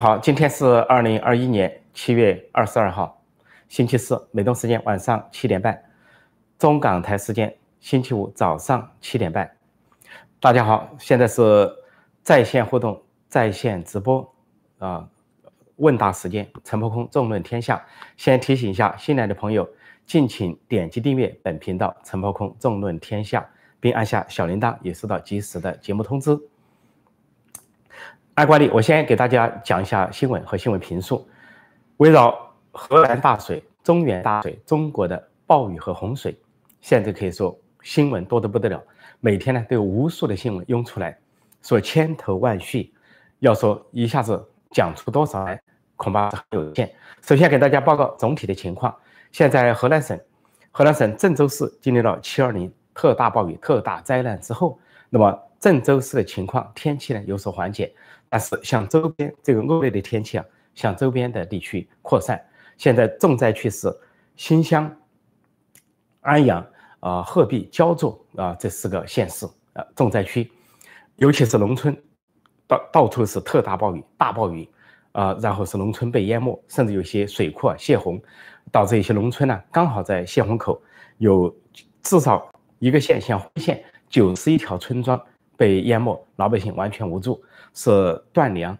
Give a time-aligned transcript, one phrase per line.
[0.00, 3.20] 好，今天是二零二一年七月二十二号，
[3.68, 5.82] 星期四，美东时间晚上七点半，
[6.56, 9.50] 中港台时间星期五早上七点半。
[10.38, 11.68] 大家好，现在是
[12.22, 14.32] 在线互动、在线直播
[14.78, 15.08] 啊，
[15.74, 17.84] 问答时间，陈破空纵论天下。
[18.16, 19.68] 先提醒一下新来的朋友，
[20.06, 23.44] 敬请点击订阅本频道“陈破空纵论天下”，
[23.80, 26.38] 并按下小铃铛，也收到及时的节目通知。
[28.38, 31.28] 按惯例，我先给大家讲一下新闻和新闻评述。
[31.96, 32.38] 围绕
[32.70, 36.38] 河南大水、中原大水、中国的暴雨和洪水，
[36.80, 38.80] 现在可以说新闻多得不得了。
[39.18, 41.18] 每天呢都有无数的新闻涌出来，
[41.62, 42.94] 说千头万绪，
[43.40, 45.60] 要说一下子讲出多少来，
[45.96, 46.88] 恐怕很有限。
[47.22, 48.94] 首先给大家报告总体的情况：
[49.32, 50.16] 现在河南省，
[50.70, 54.78] 河南省郑州市经历了七二零特大暴雨、特大灾难之后，
[55.10, 57.92] 那么郑州市的情况天气呢有所缓解。
[58.28, 60.44] 但是向周边这个恶劣的天气啊，
[60.74, 62.38] 向周边的地区扩散。
[62.76, 63.90] 现在重灾区是
[64.36, 64.94] 新乡、
[66.20, 66.64] 安阳、
[67.00, 70.52] 啊鹤壁、焦作啊这四个县市啊重灾区，
[71.16, 71.96] 尤其是农村，
[72.66, 74.68] 到到处是特大暴雨、大暴雨
[75.12, 78.20] 啊，然后是农村被淹没，甚至有些水库啊泄洪，
[78.70, 80.80] 导致一些农村呢刚好在泄洪口，
[81.16, 81.52] 有
[82.02, 82.46] 至少
[82.78, 85.18] 一个县像辉县九十一条村庄
[85.58, 87.44] 被淹没，老百姓完全无助。
[87.74, 88.76] 是断粮、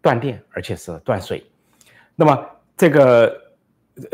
[0.00, 1.44] 断电，而且是断水。
[2.14, 3.52] 那么，这个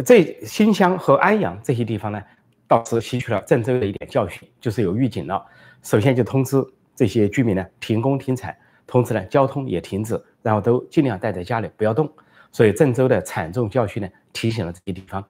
[0.05, 2.21] 这新乡和安阳这些地方呢，
[2.67, 5.45] 倒是吸取了郑州的一点教训，就是有预警了。
[5.83, 6.57] 首先就通知
[6.97, 12.11] 这些居民呢停工停产，同时呢交通也停止，然后都尽量待在家里不要动。
[12.51, 15.25] 所以郑州的惨重教训呢提醒了这些地方，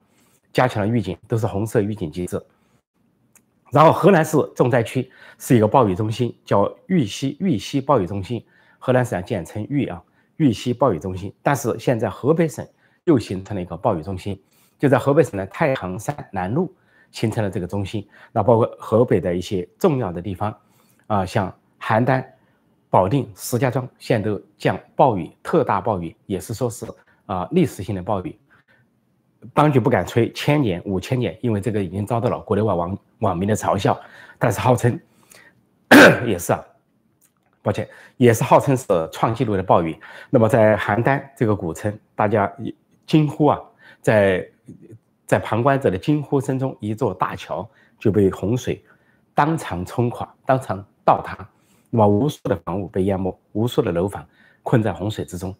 [0.51, 2.41] 加强了预警，都是红色预警机制。
[3.75, 8.41] 然后河南市重灾区是一个暴雨中心，叫豫西豫西暴雨中心。
[8.79, 10.01] 河南省简称豫啊，
[10.37, 11.33] 豫西暴雨中心。
[11.43, 12.65] 但是现在河北省
[13.03, 14.41] 又形成了一个暴雨中心，
[14.79, 16.71] 就在河北省的太行山南麓
[17.11, 18.07] 形成了这个中心。
[18.31, 20.57] 那包括河北的一些重要的地方
[21.07, 22.23] 啊，像邯郸、
[22.89, 26.85] 保定、石家庄，现在都降暴雨，特大暴雨，也是说是
[27.25, 28.39] 啊历史性的暴雨。
[29.53, 33.99] 当局不敢吹千年、五千年，因为这个已经遭到了国内外网网民的嘲笑。
[34.37, 34.99] 但是号称
[36.25, 36.63] 也是啊。
[37.61, 39.99] 抱歉，也是号称是创纪录的暴雨。
[40.29, 42.53] 那么在邯郸这个古城，大家
[43.07, 43.59] 惊呼啊，
[44.01, 44.47] 在
[45.25, 47.67] 在旁观者的惊呼声中，一座大桥
[47.97, 48.85] 就被洪水
[49.33, 51.35] 当场冲垮，当场倒塌。
[51.89, 54.23] 那么无数的房屋被淹没，无数的楼房
[54.61, 55.55] 困在洪水之中，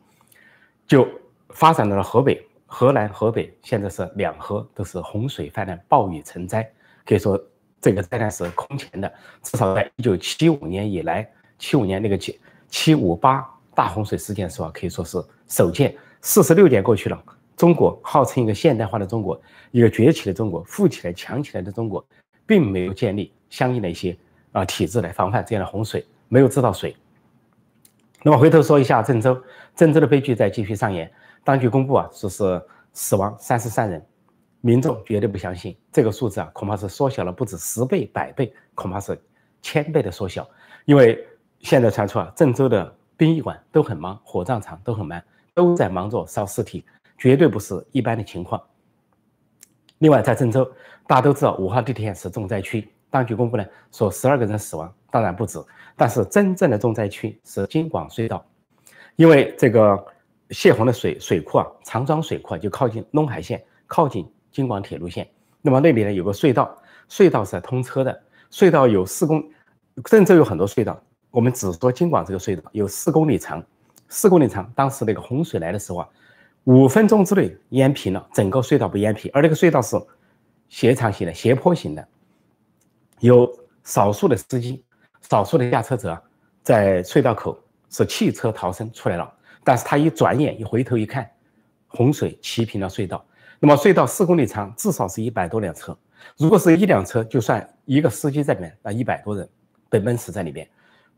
[0.86, 1.08] 就
[1.50, 6.68] 发展到了河北、河南、河北，现在是两河都是洪水泛滥，暴雨成灾。
[7.06, 7.40] 可以说
[7.80, 11.30] 这个灾难是空前的，至少在一九七五年以来。
[11.58, 12.38] 七五年那个七
[12.68, 14.70] 七五八大洪水事件是吧？
[14.74, 15.96] 可以说是首见。
[16.22, 17.24] 四十六年过去了，
[17.56, 19.40] 中国号称一个现代化的中国，
[19.72, 22.06] 一个崛起的中国，富起来、强起来的中国，
[22.46, 24.18] 并没有建立相应的一些
[24.52, 26.94] 啊体制来防范这样的洪水，没有制造水。
[28.24, 29.42] 那么回头说一下郑州，
[29.76, 31.10] 郑州的悲剧在继续上演。
[31.46, 32.62] 当局公布啊，说是
[32.92, 34.06] 死亡三十三人，
[34.60, 39.18] 民众绝对不相信这个数字啊，恐怕是缩小了不止十倍、百倍，恐怕是
[39.62, 40.46] 千倍的缩小，
[40.84, 41.26] 因为。
[41.62, 45.20] 现在传出啊，郑州的殡仪馆都很忙，火葬场都很忙，
[45.56, 46.86] 都在忙着烧尸体，
[47.18, 48.62] 绝对不是一般的情况。
[49.98, 50.64] 另外，在郑州，
[51.08, 55.58] 大家都知道五号地铁是重灾区，当局公布呢说十二个人死亡，当然不止，
[55.96, 58.46] 但是真正的重灾区是京广隧道，
[59.16, 60.06] 因为这个
[60.52, 65.28] 泄洪的水水库啊，长庄水库啊就靠近陇海线，靠近京广铁路线，
[65.62, 66.78] 那么那里呢有个隧道，
[67.10, 69.44] 隧道是通车的，隧道有四公，
[70.04, 71.02] 郑州有很多隧道。
[71.32, 73.62] 我们只说京广这个隧道有四公里长，
[74.08, 74.72] 四公里长。
[74.76, 76.10] 当时那个洪水来的时候啊，
[76.64, 79.30] 五分钟之内淹平了，整个隧道不淹平。
[79.34, 79.98] 而那个隧道是
[80.70, 82.08] 斜长型的、斜坡型的，
[83.20, 83.52] 有
[83.84, 84.82] 少数的司机、
[85.22, 86.18] 少数的驾车者
[86.64, 89.34] 在隧道口是弃车逃生出来了。
[89.66, 91.30] 但是他一转眼一回头一看，
[91.88, 93.26] 洪水齐平了隧道。
[93.60, 95.98] 那么隧道四公里长，至少是一百多辆车。
[96.38, 99.50] 如果是一辆车，就算一个司机在里面，那一百多人
[99.90, 100.70] 被闷死在里边。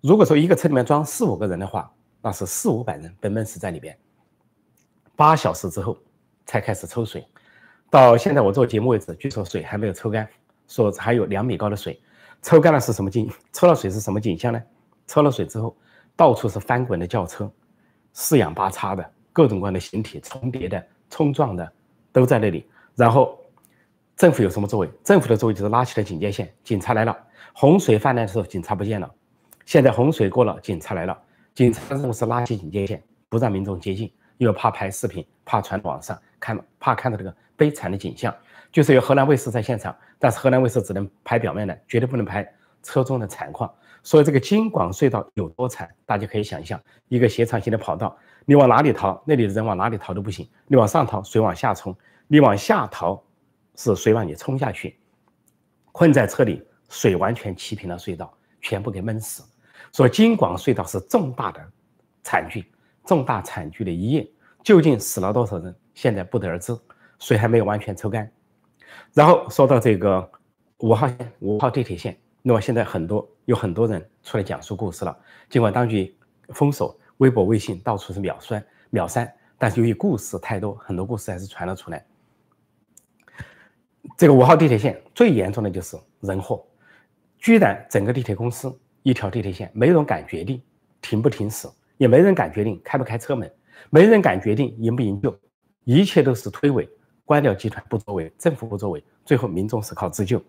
[0.02, 1.92] 如果说一个车里面装四五个人的话，
[2.22, 3.96] 那是四五百人被闷死在里边。
[5.16, 5.98] 八小时之后
[6.46, 7.28] 才开始抽水，
[7.90, 10.28] 到现在我做节目为止，据说水还没有抽干，
[10.68, 12.02] 说还有两米高的水。
[12.42, 13.30] 抽干了是什么景？
[13.52, 14.64] 抽了水是什么景象呢？
[15.08, 15.76] 抽了水之后，
[16.16, 17.52] 到处是翻滚的轿车，
[18.14, 21.72] 四仰八叉的各种各样的形体，重叠的、冲撞的
[22.12, 22.66] 都在那里。
[22.96, 23.40] 然后
[24.16, 24.90] 政府有什么作为？
[25.04, 27.16] 政府的作为就是拉起了警戒线，警察来了。
[27.54, 29.12] 洪水泛滥的时候，警察不见了。
[29.66, 31.18] 现在洪水过了，警察来了。
[31.54, 34.12] 警察任务是拉起警戒线，不让民众接近。
[34.38, 38.34] 因为怕拍视频，怕传网上看，怕看到这个悲惨的景象。
[38.72, 42.48] 就是有河南卫视在现场，但是河南卫视只能拍表面的，绝对不能拍
[42.84, 43.74] 车中的惨况。
[44.08, 51.92] 所以这个京广隧道有多惨，大家可以想象，一个斜长型的跑道，你往哪里逃，那里的人往哪里逃都不行；你往上逃，水往下冲；
[52.26, 53.22] 你往下逃，
[53.76, 54.98] 是水往你冲下去。
[55.92, 59.44] 困在车里，水完全齐平了隧道，全部给闷死。
[59.92, 61.62] 所以京广隧道是重大的
[62.24, 62.72] 惨剧，
[63.04, 64.26] 重大惨剧的一夜，
[64.64, 66.74] 究竟死了多少人，现在不得而知，
[67.20, 68.32] 水还没有完全抽干。
[69.12, 70.32] 然后说到这个
[70.78, 75.14] 五号线、五号地铁线，那么现在很多有很多人出来讲述故事了。
[75.50, 76.16] 尽管当局
[76.54, 82.06] 封锁微博、微信，到处是秒删、秒删，但是由于故事太多，很多故事还是传了出来。
[84.18, 86.66] 这个五号地铁线最严重的就是人祸，
[87.38, 88.74] 居然整个地铁公司
[89.04, 90.62] 一条地铁线没人敢决定
[91.02, 91.68] 停不停驶，
[91.98, 93.54] 也没人敢决定开不开车门，
[93.90, 95.38] 没人敢决定营不营救，
[95.84, 96.88] 一切都是推诿，
[97.26, 100.42] 官僚集团不作为，政府不作为，最后民众是靠自救。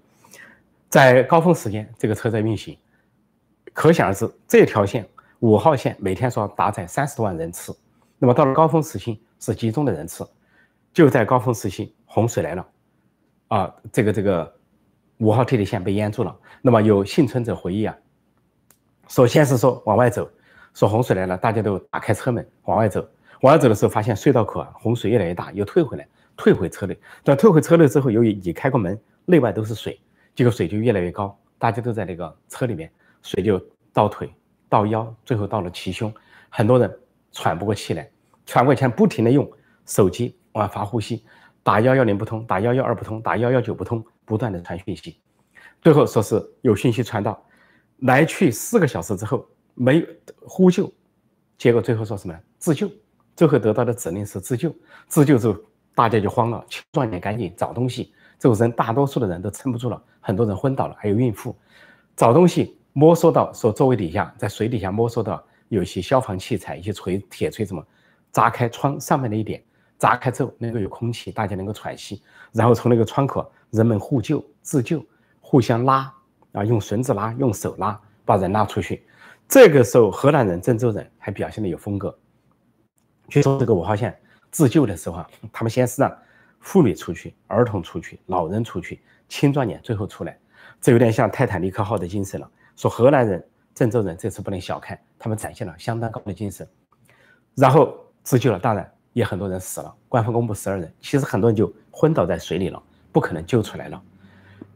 [0.88, 2.78] 在高峰时间，这个车在运行，
[3.72, 5.06] 可想而知，这条线
[5.40, 7.76] 五号线每天说搭载三十多万人次，
[8.18, 10.26] 那么到了高峰时期是集中的人次，
[10.92, 12.66] 就在高峰时期洪水来了。
[13.48, 14.54] 啊，这个这个
[15.18, 16.34] 五号地铁线被淹住了。
[16.62, 17.96] 那么有幸存者回忆啊，
[19.08, 20.28] 首先是说往外走，
[20.74, 23.06] 说洪水来了，大家都打开车门往外走。
[23.42, 26.98] 往外走的时候，发现隧道口啊洪水越来越大，又退回来，退回车内。
[27.22, 30.00] 但退回车内之后，由于已开过门，内外都是水，
[30.38, 32.88] 这个水就越来越高，大家都在那个车里面，
[33.22, 33.60] 水就
[33.92, 34.32] 到腿
[34.68, 36.14] 到腰，最后到了齐胸，
[36.48, 36.88] 很多人
[37.32, 38.08] 喘不过气来，
[38.46, 39.50] 喘不过气不停的用
[39.84, 41.24] 手机往发呼吸。
[41.64, 45.18] 打幺幺零不通，打幺幺二不通，打幺幺九不通，不断的传讯息，
[45.82, 47.44] 最后说是有讯息传到，
[48.02, 49.44] 来去四个小时之后
[49.74, 50.06] 没
[50.42, 50.88] 呼救，
[51.56, 52.40] 结果最后说什么？
[52.58, 52.88] 自救，
[53.34, 54.72] 最后得到的指令是自救，
[55.08, 55.58] 自救之后
[55.96, 61.56] 大家就慌了，青壮年赶紧找东西，这个人大多数的人都撑不住了，很多人昏倒了，还有孕妇，
[62.16, 67.84] 找东西摸索到说座位底下，在水底下摸索到有一些消防器材，一些锤铁锤什么，
[68.30, 69.62] 砸开窗上面的一点。
[69.98, 75.04] 砸开之后能够有空气，大家能够喘息，然后从那个窗口，人们互救、自救，
[75.40, 76.14] 互相拉
[76.52, 79.04] 啊，用绳子拉，用手拉，把人拉出去。
[79.48, 82.16] 这个时候，河南人、郑州人还表现的有风格。
[83.28, 84.16] 据说这个五号线
[84.52, 86.16] 自救的时候啊，他们先是让
[86.60, 90.38] 妇女出去，儿童出去，老人出去，青壮年最后出来。
[90.80, 92.50] 这有点像泰坦尼克号的精神了。
[92.76, 93.44] 说河南人、
[93.74, 96.66] 郑州人这次不能小看，他们展现了相当高的精神，
[97.54, 98.58] 然后自救了。
[98.58, 98.90] 当然。
[99.14, 104.00] 也很多人死了，官方公布十二人，其实很多人就昏倒在水里了，不可能救出来了。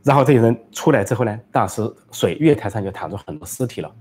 [0.03, 1.81] 然后这些人出来之后呢，当时
[2.11, 3.95] 水月台上就躺着很多尸体了。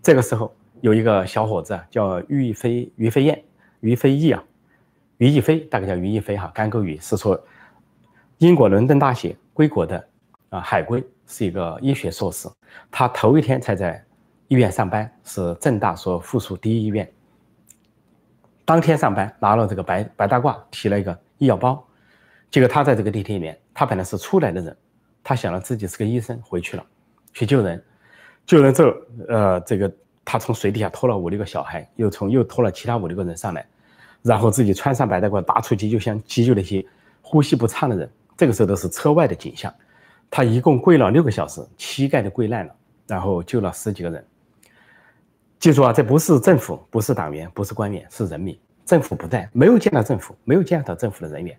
[0.00, 3.42] 这个时候有一个小伙子叫于飞于飞燕
[3.80, 4.44] 于飞翼啊，
[5.18, 7.40] 于亦飞大概叫于亦飞哈，干沟鱼是说
[8.38, 10.08] 英国伦敦大学归国的
[10.50, 12.48] 啊海归，是一个医学硕士，
[12.90, 14.04] 他头一天才在
[14.48, 17.10] 医院上班，是郑大所附属第一医院。
[18.64, 21.86] 当天上班拿了这个白白大褂，提了一个医药包，
[22.50, 24.76] 结果他在这个地铁里面，他本来是出来的人，
[25.22, 26.84] 他想了自己是个医生，回去了
[27.32, 27.82] 去救人，
[28.46, 28.94] 救人之后，
[29.28, 29.92] 呃，这个
[30.24, 33.66] 他从水底下拖了五六个小孩，又从又拖了其他五六个人上来，
[34.24, 36.84] 然后自己穿上白大褂，拿出急救箱急救那些
[37.20, 39.72] 呼吸不畅的人，这个时候都是车外的景象，
[40.30, 42.74] 他一共跪了六个小时，膝盖都跪烂了，
[43.06, 44.26] 然后救了十几个人。
[45.60, 48.58] 记住啊，这不是政府，不是党员，不是官员，是人民。
[48.86, 51.58] 政府不在，没有见到政府，没有见到政府的人员，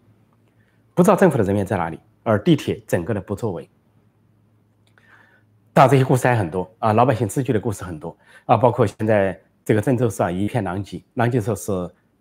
[0.94, 2.00] 不知道政府的人员在哪里。
[2.24, 3.70] 而地铁整个的不作为，
[5.74, 11.72] 当然这些故事还很多啊，老百姓自救的故事很多啊，包括现在这个郑州市啊一片狼藉，狼藉说是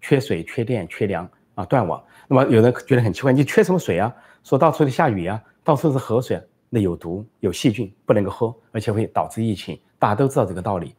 [0.04, 2.04] 缺水、缺电、缺粮啊，断网。
[2.28, 4.14] 那么有人觉得很奇怪，你缺什么水啊？
[4.42, 9.80] 说到处都下雨啊，到处是河水，那有毒、有细菌，不能够喝，而且会导致疫情。
[9.98, 10.94] 大家都知道这个道理。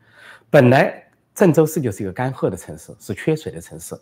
[0.49, 3.95] 本来郑州市就是一个干涸的城市，是缺水的城市，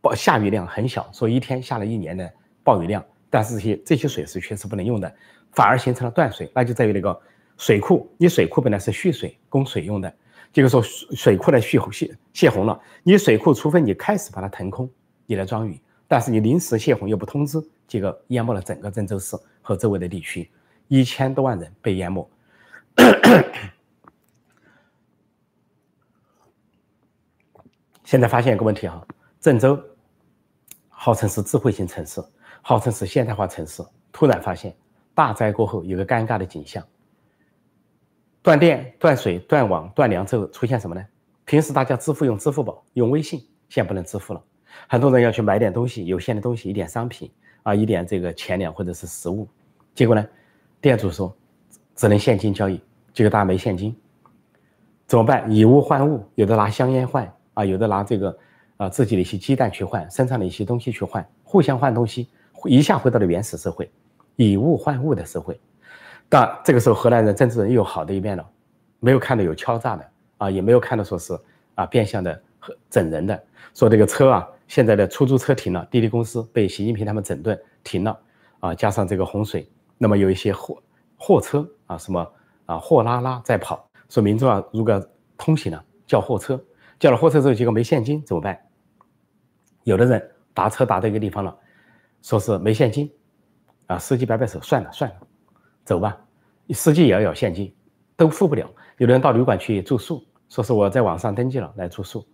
[0.00, 2.28] 暴下雨量很小，说一天下了一年的
[2.64, 5.14] 暴雨量，但是这些这些水是确实不能用的，
[5.52, 7.16] 反而形成了断水，那就在于那个
[7.58, 10.12] 水库，你水库本来是蓄水供水用的，
[10.52, 14.90] 结果说水水库的蓄泄泄洪了，你水库除非你开始把它腾空，
[15.26, 20.50] 你来装雨，但是你临时泄洪又不通知，结果淹没了整个郑州市和周围的地区，
[20.88, 22.28] 一千多万人被淹没。
[28.04, 29.06] 现在发现一个问题哈，
[29.40, 29.78] 郑州
[30.88, 32.24] 号称是智慧型城市，
[32.62, 34.74] 号称是现代化城市，突然发现
[35.12, 36.82] 大灾过后有个尴尬的景象：
[38.46, 41.04] 断电、断水、断网、断粮之后出现什么呢？
[41.46, 44.40] 平时大家支付用支付宝、用微信，现在不能支付了。
[44.86, 47.28] 很多人要去买点东西，有限的东西，一点商品
[47.64, 49.48] 啊，一点这个钱粮或者是食物，
[49.96, 50.24] 结果呢，
[50.80, 51.36] 店主说
[51.96, 52.80] 只能现金交易，
[53.12, 53.92] 结果大家没现金，
[55.08, 55.50] 怎么办？
[55.50, 58.38] 以物换物，有的拿香烟换啊，有的拿这个
[58.76, 62.28] 啊自己的一些鸡蛋去换，身上的一些东西去换，互相换东西，
[62.66, 63.90] 一下回到了原始社会，
[64.36, 65.58] 以物换物的社会。
[66.28, 68.44] 但这个时候，荷兰人政治人又有好的一面了，
[68.98, 71.38] 没有看到有敲诈的啊，也没有看到说是
[71.74, 78.18] 啊变相的和整人的，说这个车啊，现在的出租车停了，滴滴公司被习近平他们整顿停了
[78.58, 80.82] 啊，加上这个洪水，那么有一些货
[81.16, 82.32] 货车啊，什么
[82.66, 85.00] 啊货拉拉在跑，说民众啊如果
[85.38, 86.60] 通行了叫货车，
[86.98, 88.60] 叫了货车之后结果没现金怎么办？
[89.84, 91.56] 有的人打车打到一个地方了，
[92.20, 93.08] 说是没现金
[93.86, 95.16] 啊，司机摆摆手，算了算了。
[95.86, 96.18] 走吧，
[96.70, 97.72] 司机也要有现金，
[98.16, 98.68] 都付不了。
[98.98, 102.26] 有的人到旅馆去住宿，说是我在网上登记了来住宿，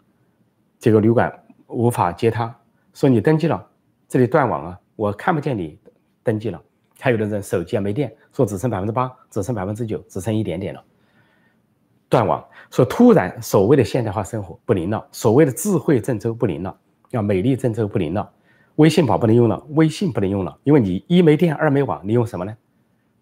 [0.79, 1.31] 结果旅馆
[1.67, 2.59] 无法接他，
[2.95, 3.65] 说你登记了，
[4.09, 5.79] 这里断网啊，我看不见你
[6.23, 6.59] 登记了。
[6.99, 10.83] 还有的人手机啊没电，说只剩百分之八，只剩百分之九，只剩一点点了，
[12.09, 12.43] 断网。
[12.71, 16.75] 说突然所谓的现代化生活不灵了，所谓的智慧郑州不灵了，
[17.11, 18.33] 要美丽郑州不灵了，
[18.77, 22.57] 微信宝不能用了，微信不能用了，因为你一没电，二没网，你用什么呢？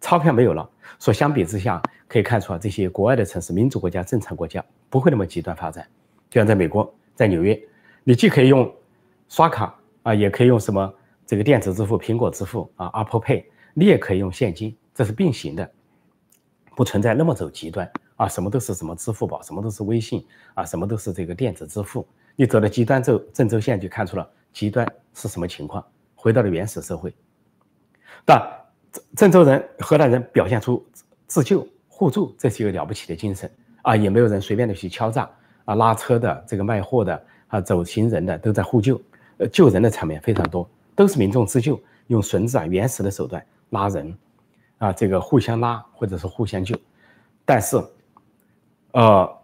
[0.01, 5.87] 钞票没有了，说相比之下可以看出啊，这些国外的城市、民主国家、正常国家不会那么极端发展。
[6.31, 7.61] 就像在美国，在纽约，
[8.03, 8.73] 你既可以用
[9.29, 10.93] 刷卡啊，也可以用什么
[11.27, 15.71] 这个电子支付、苹果支付啊、Apple Pay，你也可以用现金，这是并行的，
[16.75, 22.09] 不存在那么走极端啊，什么都是什么支付宝，什么都是微信啊，什么都是这个电子支付。
[22.37, 27.15] 你走到极端州郑州县就看出了极端是什么情况，回到了原始社会，
[28.25, 28.60] 但。
[29.17, 30.85] 郑州人、河南人表现出
[31.27, 33.51] 自救互助，这是一个了不起的精神
[33.83, 33.95] 啊！
[33.95, 35.31] 也没有人随便的去敲诈
[35.65, 39.01] 啊，拉车的、这个卖货的啊、走行人的都在互救，
[39.39, 44.17] 呃，救人的场面非常多，都是民众自救，用绳子啊、原始的手段拉人
[44.79, 46.77] 啊，这个互相拉或者是互相救。
[47.45, 47.81] 但是，
[48.93, 49.39] 呃，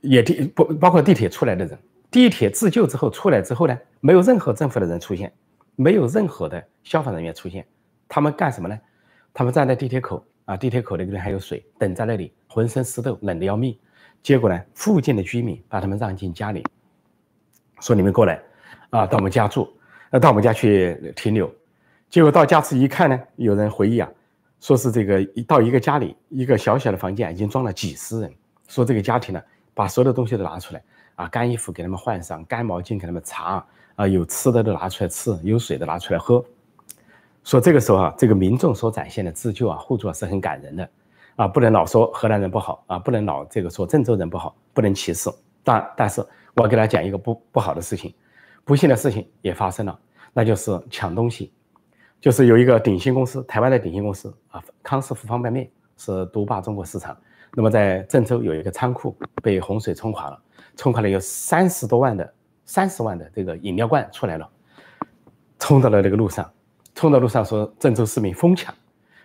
[0.00, 1.78] 也地不包括地铁出来的人，
[2.10, 5.32] 地铁自救之后出来之后呢，没有任何政府的人出现，
[5.76, 7.66] 没有任何的消防人员出现。
[8.10, 8.76] 他们干什么呢？
[9.32, 13.78] 他们站在地铁口啊，地铁口那边还有水，等在那里，浑身湿透，冷得要命。
[14.20, 16.66] 结果呢，附近的居民把他们让进家里，
[17.80, 18.42] 说你们过来
[18.90, 19.72] 啊，到我们家住，
[20.10, 21.48] 呃，到我们家去停留。
[22.08, 24.10] 结果到家时一看呢，有人回忆啊，
[24.58, 28.34] 说是这个一到一个家里，一个小小的房间已经装了几十人。
[28.66, 29.40] 说这个家庭呢，
[29.72, 30.82] 把所有的东西都拿出来
[31.14, 33.64] 啊，干衣服给他们换上，干毛巾给他们擦
[33.94, 36.44] 啊，有吃的都拿出来吃，有水的拿出来喝。
[37.44, 40.90] 说这个时候啊，这个民众所展现的自救啊、互助啊是很感人的，
[41.36, 45.30] 啊，不能老说河南人不好啊，不能老这个说郑州人不好，不能歧视。
[45.64, 46.20] 但但是
[46.54, 48.14] 我要给大家讲一个不不好的事情，
[48.64, 49.98] 不幸的事情也发生了，
[50.32, 51.52] 那就是抢东西，
[52.20, 57.16] 就是有一个鼎新公司，台湾的鼎新公司啊，康师傅方便面是独霸中国市场。
[57.54, 60.40] 那么在郑州有一个仓库被洪水冲垮了，
[60.76, 64.48] 冲垮了有三十多万的三十万的这个饮料罐出来了，
[65.58, 66.48] 冲到了这个路上。
[67.00, 68.74] 冲到路上说郑州市民疯抢，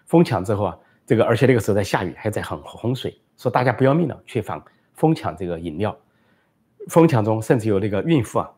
[0.06, 4.64] 疯抢之后啊，这个而且那个时候在下雨，还在很洪水，说大家不要命了去防
[4.94, 5.94] 疯抢这个饮料，
[6.88, 8.50] 疯抢中甚至有那个孕妇啊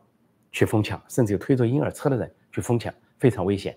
[0.52, 3.76] 去疯抢，甚至有推着婴儿车的人去疯抢，非常危险。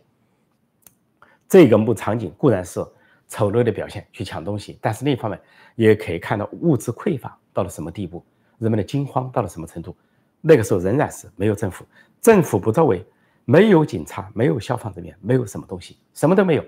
[1.50, 2.80] 这个幕场景固然是
[3.28, 5.42] 丑陋的表现，去抢东西，但是另一方面
[5.74, 8.24] 也可以看到物资匮乏到了什么地步，
[8.60, 9.98] 人们的惊慌到了什么程度。
[10.40, 11.84] 那个时候仍然是没有政府，
[12.22, 13.04] 政府不作为。
[13.46, 16.66] 没有警察，没有消防人员，没有什么东西，什么都没有。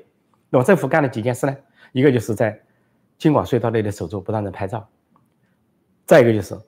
[0.50, 1.56] 那么政府干了几件事呢？
[1.92, 2.60] 一个就是在
[3.18, 4.80] 京广隧道内的守住，不让人拍照；
[6.06, 6.60] 再一个就是，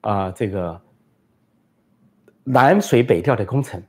[0.00, 0.80] 啊，这个
[2.44, 3.82] 南水北调的工程，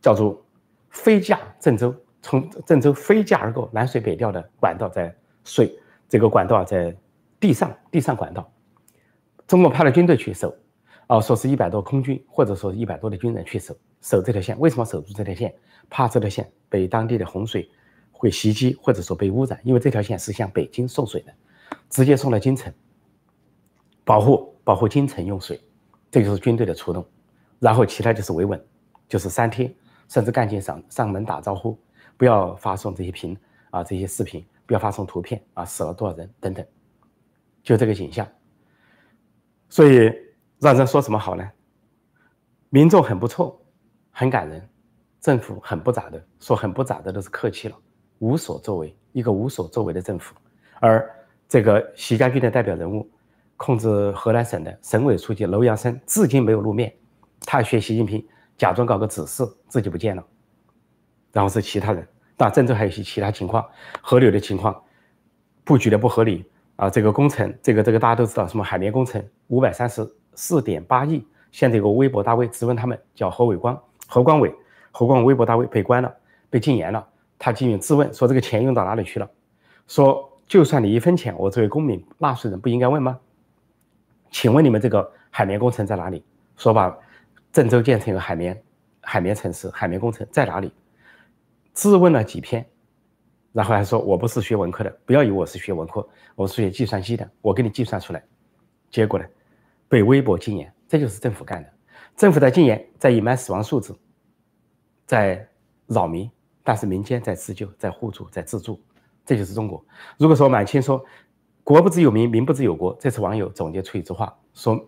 [0.00, 0.44] 叫做
[0.90, 5.14] 飞架郑州，从郑州飞架而过，南水北调的管道在
[5.44, 5.76] 水，
[6.08, 6.94] 这个管道在
[7.40, 8.50] 地上，地上管道，
[9.46, 10.54] 中国派了军队去守，
[11.06, 13.76] 啊，说是一百多空军，或者说一百多的军人去守。
[14.00, 15.54] 守这条线，为什么守住这条线？
[15.88, 17.70] 怕这条线被当地的洪水
[18.12, 21.32] 会袭击，或者说被污染，因为这条线是向北京送水的，
[21.88, 22.72] 直接送到京城，
[24.04, 25.60] 保护保护京城用水，
[26.10, 27.06] 这就是军队的出动。
[27.60, 28.62] 然后其他就是维稳，
[29.08, 29.74] 就是三天，
[30.08, 31.78] 甚至干警上上门打招呼，
[32.16, 33.34] 不要发送这些屏
[33.70, 36.66] 啊这些视频，不要发送图片啊死了多少人等等，
[37.62, 38.26] 就这个景象。
[39.70, 40.12] 所以
[40.64, 41.46] 让人说什么好呢？
[42.70, 43.60] 民众很不错。
[44.16, 44.68] 很感人，
[45.20, 47.76] 政府很不咋的，说很不咋的都是客气了，
[48.20, 50.36] 无所作为，一个无所作为的政府。
[50.78, 51.12] 而
[51.48, 53.10] 这个习家军的代表人物，
[53.56, 56.94] 控制河南省的省委书记楼阳生，至今没有露面，
[57.40, 58.24] 他学习近平，
[58.56, 60.24] 假装搞个指示，自己不见了。
[61.32, 62.06] 然后是其他人，
[62.36, 63.68] 当然郑州还有一些其他情况，
[64.00, 64.80] 河流的情况，
[65.64, 66.88] 布局的不合理啊。
[66.88, 71.26] 这个工程，这个这个大家都知道，什么海绵工程，五百三十四点八亿。
[71.50, 74.52] 现在有个微博大 V 质问他们，叫何伟光，何光伟，
[74.90, 76.12] 何光微博大 V 被关了，
[76.50, 77.06] 被禁言了。
[77.38, 79.30] 他进行质问，说这个钱用到哪里去了？
[79.86, 83.18] 说就算你一分钱，我作为公民纳税人不应该问吗？
[84.30, 86.24] 请问你们这个海绵工程在哪里？
[86.56, 86.96] 说把
[87.52, 88.60] 郑州建成一个海绵
[89.00, 90.72] 海绵城市，海绵工程在哪里？
[91.72, 92.64] 质问了几篇，
[93.52, 98.22] 然后还说我不是学文科的，不要以为我是学文科，我是学计算机的，我给你计算出来。
[98.90, 99.26] 结果呢，
[99.88, 101.72] 被微博禁言，这就是政府干的。
[102.16, 103.96] 政府在禁言，在隐瞒死亡数字，
[105.06, 105.48] 在
[105.86, 106.30] 扰民，
[106.62, 108.80] 但是民间在自救，在互助，在自助，
[109.24, 109.84] 这就是中国。
[110.18, 111.04] 如果说满清说
[111.62, 114.78] 国不知有民，民不知有国，这次网友总结出一句话说：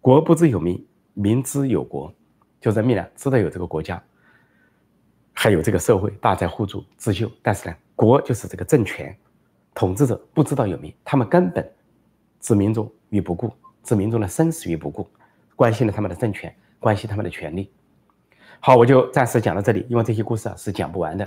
[0.00, 2.12] 国不知有民，民知有国，
[2.60, 4.02] 就人民呢知道有这个国家。
[5.34, 9.16] 还有这个社会，大家在互助自救，但是呢，国就是这个政权
[9.74, 11.68] 统治者不知道有民，他们根本
[12.38, 13.50] 置民众于不顾，
[13.82, 15.08] 置民众的生死于不顾，
[15.56, 17.70] 关心了他们的政权，关心他们的权利。
[18.60, 21.26] 好，我就暂时讲到这里，因为这些故事啊是讲不完的，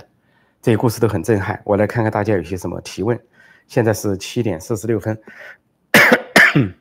[0.62, 1.60] 这些故事都很震撼。
[1.64, 3.20] 我来看看大家有些什么提问。
[3.66, 5.20] 现在是七点四十六分。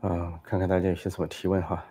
[0.00, 1.84] 啊，看看大家有些什么提问哈。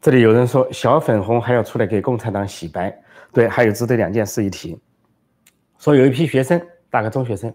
[0.00, 2.96] 这里有人说小粉红还要出来给共产党洗白，
[3.32, 4.78] 对，还有值得两件事一提。
[5.78, 7.52] 说有一批学生，大概中学生，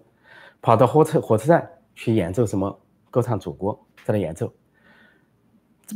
[0.61, 4.51] 跑到火车火车站去演奏什么歌唱祖国，在那演奏。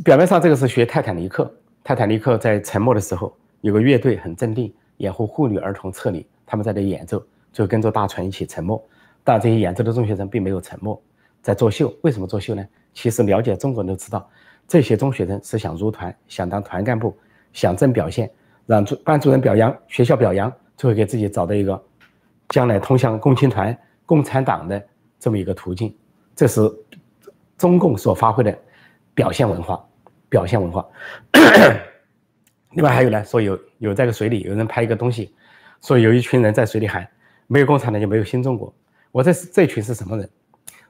[0.04, 1.52] 表面上这个是学泰坦尼克，
[1.84, 7.22] 泰坦尼克在沉没的时候，有个乐队很镇定，掩护妇女儿童撤离，他们在那演奏。
[7.50, 8.80] 就跟着大船一起沉没，
[9.24, 11.02] 但这些演奏的中学生并没有沉没，
[11.42, 11.92] 在作秀。
[12.02, 12.64] 为什么作秀呢？
[12.92, 14.30] 其实了解中国人都知道，
[14.68, 17.18] 这些中学生是想入团，想当团干部，
[17.52, 18.30] 想争表现，
[18.66, 21.82] 让主班主任表扬，学校表扬，最后给自己找到一个
[22.50, 24.86] 将来通向共青团、共产党的
[25.18, 25.92] 这么一个途径。
[26.36, 26.60] 这是
[27.56, 28.56] 中共所发挥的
[29.14, 29.84] 表现文化，
[30.28, 30.86] 表现文化。
[32.72, 35.34] 另外还有呢，说有有这个水里有人拍一个东西，
[35.80, 37.08] 说有一群人在水里喊。
[37.50, 38.70] 没有共产党就没有新中国。
[39.10, 40.28] 我这这群是什么人？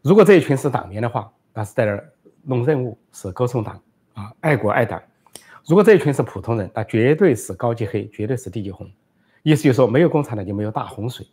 [0.02, 3.80] 如果这一群是党员的话，那是在那儿弄任务，是歌颂党
[4.14, 5.02] 啊，爱国爱党。
[5.66, 8.90] 如果这一群是普通人，那绝对是高级黑，绝对是低级红。
[9.42, 11.26] 意思就是说，没有共产党就没有大洪水，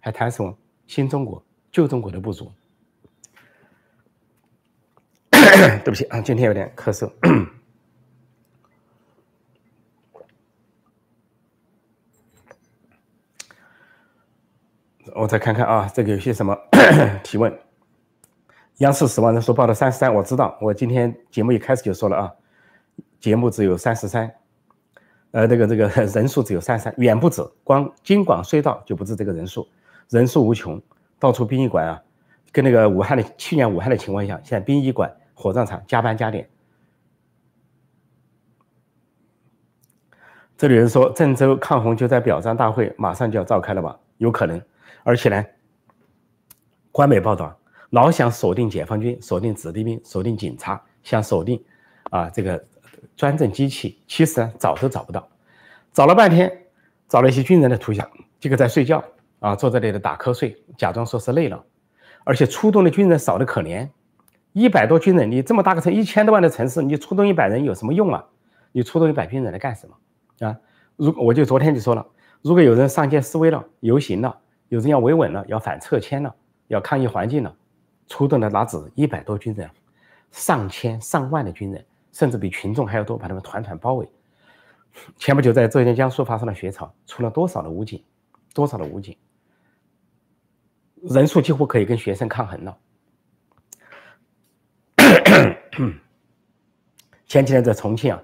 [0.00, 1.42] 还谈什么新中国、
[1.72, 2.52] 旧中国的不足？
[5.32, 7.10] 对不起啊，今天有点咳嗽。
[15.14, 16.56] 我再看看啊，这个有些什么
[17.24, 17.58] 提问？
[18.78, 22.32] 央视死亡人数报到三十三，我知道，我今天节目一开始就说了啊，
[23.18, 24.32] 节目只有三十三，
[25.32, 29.66] 呃，这个这个 人数只有三十三，远不止，光京广隧道就不止这个人数，
[30.10, 30.80] 人数无穷，
[31.18, 32.00] 到处殡仪馆啊，
[32.52, 36.48] 跟那个武汉的去年武汉的情况一样，现在殡仪馆、火葬场加班加点。
[40.56, 43.98] 这里人说郑州抗洪救灾表彰大会马上就要召开了吧？
[44.18, 44.62] 有可能。
[45.02, 45.44] 而且呢，
[46.92, 47.57] 官媒报道
[47.90, 51.62] 老想锁定解放军、锁定子弟兵、锁定警察，想锁定
[52.10, 52.62] 啊这个
[53.16, 55.28] 专政机器，其实呢找都找不到，
[55.92, 56.64] 找了半天，
[57.08, 59.02] 找了一些军人的图像，这个在睡觉
[59.40, 61.64] 啊，坐在那里打瞌睡，假装说是累了，
[62.24, 63.88] 而且出动的军人少得可怜，
[64.52, 68.24] 一百多军人，你这么大个城，一千多万的城市，你出动一百人有什么用啊？
[68.72, 70.56] 你出动一百军人来干什么啊？
[70.96, 72.06] 如我就昨天就说了，
[72.42, 74.38] 如果有人上街示威了、游行了。
[74.70, 76.34] 有人要维稳了，要反撤迁了，
[76.66, 77.56] 要抗议环境了，
[78.08, 79.70] 出动的哪止一百多军人，
[80.32, 84.08] 上千上万的军人，甚至比群众还要多，把他们团团包围。
[85.16, 88.02] 前不久在浙江、江苏发生了血潮，出了多少的武警，
[88.52, 89.16] 多少的武警，
[91.02, 92.76] 人数几乎可以跟学生抗衡了。
[97.28, 98.22] 前几天在重庆啊，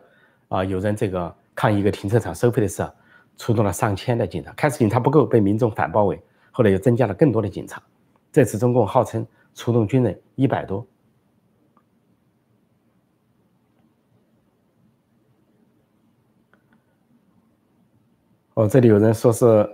[0.48, 2.90] 啊，有人这个抗议一个停车场收费的事，
[3.36, 6.20] 出动了上千的警察，开始警察不够，被民众反包围。
[6.50, 7.82] 后来又增加了更多的警察，
[8.32, 10.86] 这次中共号称出动军人一百多。
[18.54, 19.68] 哦，这里有人说是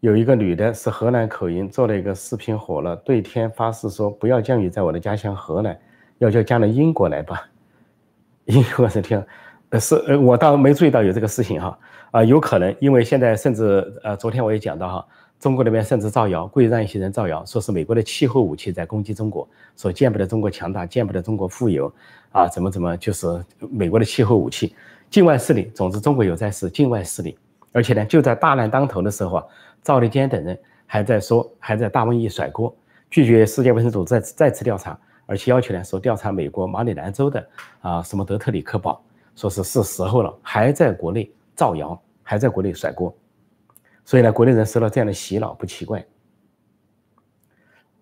[0.00, 5.76] 有一个女的，是河南口音，做了一个视频火了，对天发誓说不要降雨在我的家乡河南，
[6.18, 7.48] 要叫降到英国来吧。
[8.46, 9.24] 英国是听，
[9.70, 11.78] 呃，是呃，我倒没注意到有这个事情哈，
[12.10, 15.08] 啊，有可能，因为现在甚至呃，昨天我也讲到哈，
[15.42, 21.92] 中国那边甚至造谣，故意让一些人造谣，说是美国的气候武器在攻击中国，说见不得中国强大，见不得中国富有，
[22.30, 24.72] 啊，怎么怎么，就是美国的气候武器，
[25.10, 27.36] 境外势力，总之中国有在是境外势力，
[27.72, 29.44] 而且呢，就在大难当头的时候啊，
[29.82, 32.72] 赵立坚等人还在说，还在大瘟疫甩锅，
[33.10, 37.44] 拒绝世界卫生组织再再次调查，而且要求呢说调查美国马里兰州的
[37.80, 39.02] 啊什么德特里克堡。
[39.34, 43.12] 说是是时候了，还在国内造谣，还在国内甩锅，
[44.04, 46.04] 所以呢，国内人受到这样的洗脑不奇怪。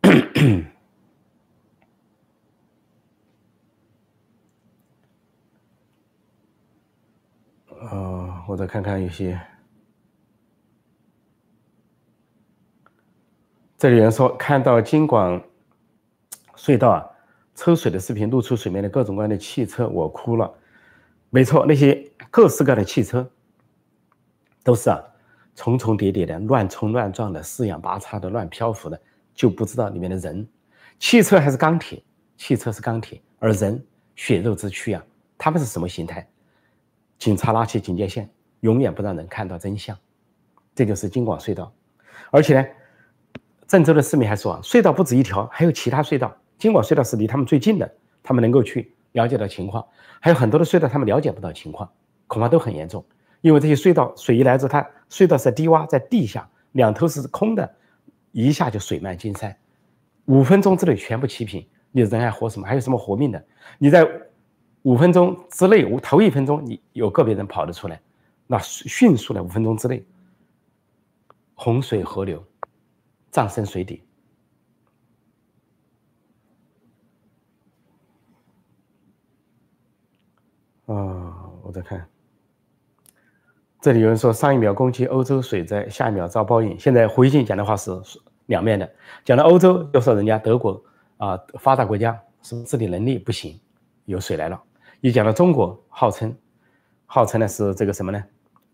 [7.68, 9.40] 呃，我再看看有些，
[13.78, 15.42] 这里人说看到京广
[16.56, 17.06] 隧道啊
[17.54, 20.52] 抽水的视频，露出水面的各种各样的汽车，我哭了。
[21.30, 23.30] 没错，那些各式各样的汽车，
[24.62, 25.02] 都是啊，
[25.60, 28.98] 重重叠叠的，乱冲乱撞的，四仰八叉的，乱漂浮的，
[29.34, 30.48] 就不知道里面的人。
[30.98, 32.02] 汽车还是钢铁，
[32.38, 33.84] 汽车是钢铁，而人
[34.16, 35.04] 血肉之躯啊，
[35.36, 36.26] 他们是什么形态？
[37.18, 38.26] 警察拉起警戒线，
[38.60, 39.94] 永远不让人看到真相。
[40.74, 41.70] 这就是京广隧道，
[42.30, 42.66] 而且呢，
[43.66, 46.34] 郑州的市民还说啊，隧道不止一条，还有其他隧道。
[46.56, 48.94] 京广隧道是离他们最近的，他们能够去。
[49.12, 49.84] 了解到情况，
[50.20, 51.90] 还有很多的隧道他们了解不到情况，
[52.26, 53.04] 恐怕都很严重。
[53.40, 57.74] 因为这些隧道水一来之后，它隧道在低洼，在地下，两头是空的，
[58.32, 59.54] 一下就水漫金山，
[60.26, 62.66] 五分钟之内全部齐平，你人还活什么？
[62.66, 63.44] 还有什么活命的？
[63.76, 64.08] 你在
[64.82, 68.00] 五分钟之内，头一分钟你有个别人跑得出来，
[68.46, 70.02] 那迅速的五分钟之内，
[71.54, 72.42] 洪水河流，
[73.30, 74.02] 葬身水底。
[80.86, 82.08] 啊，我在看，
[83.80, 86.78] 这里有人说上一秒攻击欧洲水灾，下一秒遭报应。
[86.78, 87.90] 现在回信讲的话是
[88.44, 88.86] 两面的，
[89.24, 90.82] 讲到欧洲就说人家德国
[91.16, 93.58] 啊发达国家是治理能力不行，
[94.04, 94.60] 有水来了；
[95.00, 96.36] 一讲到中国，号称
[97.06, 98.22] 号称的是这个什么呢？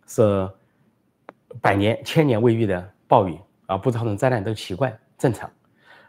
[0.08, 0.50] 是
[1.60, 5.48] 百年千年未遇的暴雨啊，不造成灾难都奇怪正常。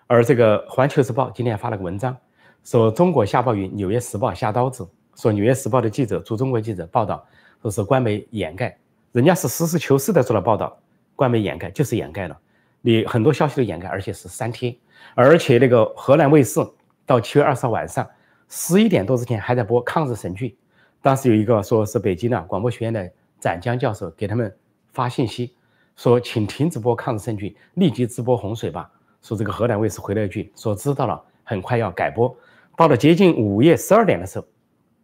[0.07, 2.17] 而这个《环球时报》今天发了个文章，
[2.63, 4.87] 说中国下暴雨，《纽约时报》下刀子。
[5.15, 7.23] 说《纽约时报》的记者驻中国记者报道，
[7.61, 8.77] 说是官媒掩盖，
[9.17, 10.77] 人家是实事求是的做了报道，
[11.15, 12.37] 官媒掩盖就是掩盖了，
[12.81, 14.77] 你很多消息都掩盖，而且是删帖，
[15.15, 16.59] 而且那个河南卫视
[17.03, 18.07] 到七月二十号晚上
[18.47, 20.55] 十一点多之前还在播抗日神剧，
[21.01, 24.55] 当时有一个说是北京的广播学院的展江教授给他们
[24.93, 25.55] 发信息，
[25.95, 28.87] 说请停止播抗日神剧，立即直播洪水吧。
[29.23, 32.31] 说这个河南卫视回了一句，说知道了，很快要改播。
[32.75, 34.45] 到了接近午夜十二点的时候。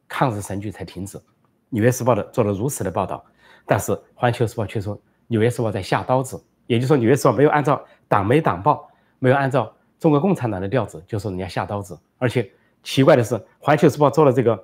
[0.08, 1.18] 抗日神剧才停止，
[1.70, 3.26] 《纽约时报》的做了如此的报道，
[3.66, 4.96] 但是《环球时报》却说
[5.28, 11.98] 《纽约时报》在下刀子，也就是说，《纽约时报》没有按照党媒党报，没有按照中国共产党的调子，就说人家下刀子。
[12.18, 12.50] 而且
[12.84, 14.62] 奇怪的是，《环球时报》做了这个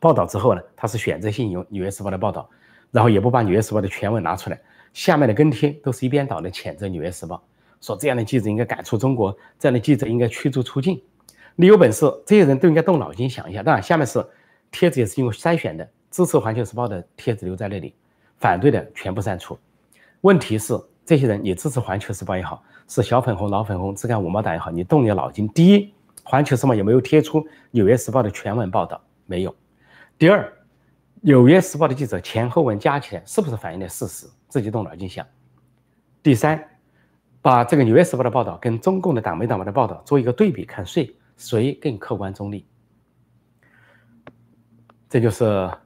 [0.00, 2.48] 报道之后呢，他是选择性用《纽约时报》的报道，
[2.90, 4.60] 然后也不把《纽约时报》的全文拿出来，
[4.92, 7.36] 下面的跟帖都是一边倒的谴责《纽约时报》，
[7.86, 11.00] 说这样的记者应该赶出中国，这样的记者应该驱逐出境。
[11.54, 13.62] 你有本事，这些人都应该动脑筋想一下。
[13.62, 14.22] 当然，下面是
[14.70, 17.94] 帖子也是经过筛选的，支持《环球时报》的帖子留在那里，
[18.38, 19.58] 反对的全部删除。
[20.22, 20.72] 问题是，
[21.04, 25.46] 这些人你支持《环球时报》也好，是小粉红、老粉红、只干五毛党也好，你动你脑筋。
[25.50, 25.78] 第一，
[26.24, 28.98] 《环球时报》有没有贴出《纽约时报》的全文报道？
[29.26, 29.54] 没有。
[30.16, 30.42] 第二，
[31.20, 34.26] 《纽约时报》的记者前后文加起来是不是反映的事实？
[34.48, 35.26] 自己动脑筋想。
[36.22, 36.66] 第三，
[37.42, 41.14] 把这个《纽约时报》的报道跟中共的党媒党报的报道做一个对比，看谁。
[41.36, 42.64] 谁更客观中立？
[45.10, 45.44] 这就是《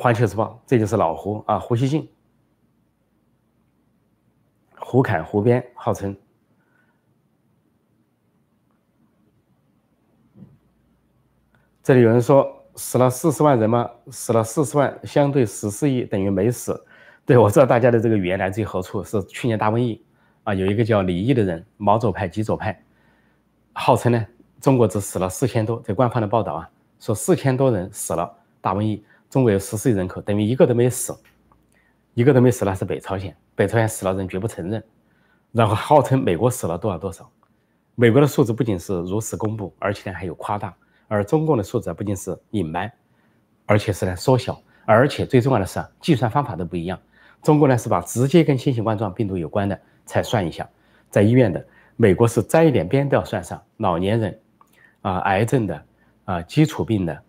[0.00, 2.08] 环球时报》，这就是老胡啊，胡锡进，
[4.78, 6.16] 胡侃、胡编，号称。
[11.82, 13.90] 这里有人说死了四十万人吗？
[14.10, 16.82] 死了四十万，相对十四亿等于没死。
[17.26, 19.04] 对我知道大家的这个语言来自于何处？
[19.04, 20.02] 是去年大瘟疫
[20.44, 22.82] 啊，有一个叫李毅的人，毛左派、极左派，
[23.74, 24.26] 号称呢。
[24.62, 31.16] 中国只死了四千多，这官方的报道啊，说四千多人死了大瘟疫，中国有十四亿人口，等于一个都没死，
[32.14, 34.82] 一个都没死那是北朝鲜，北朝鲜死了人绝不承认，
[35.52, 37.30] 然后号称美国死了多少多少，
[37.94, 40.74] 美国的数字不仅是如实公布，而且呢还有夸大，
[41.06, 42.90] 而中共的数字不仅是隐瞒，
[43.66, 46.98] 而且是呢缩小，而且最重要的是，计算方法都不一样，
[47.42, 50.68] 中国呢是把直接跟新型冠状病毒有关的才算一下，
[51.08, 51.64] 在医院的，
[51.96, 54.38] 美国是沾一点边都要算上，老年人。
[55.02, 55.82] 啊，癌症的，
[56.26, 57.22] 啊，基础病的，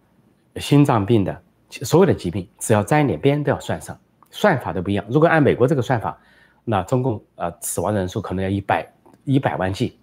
[0.58, 3.97] 心脏病的，所有的疾病只要沾一点边都要算上，
[4.29, 5.05] 算法都不一样。
[5.10, 6.17] 如果按美国这个算法，
[6.63, 8.88] 那中共呃死亡人数可能要一百
[9.23, 9.93] 一百万计；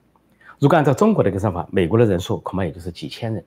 [0.58, 3.44] 如果按照中国的一个算法，美国的人数恐怕也就是几千人。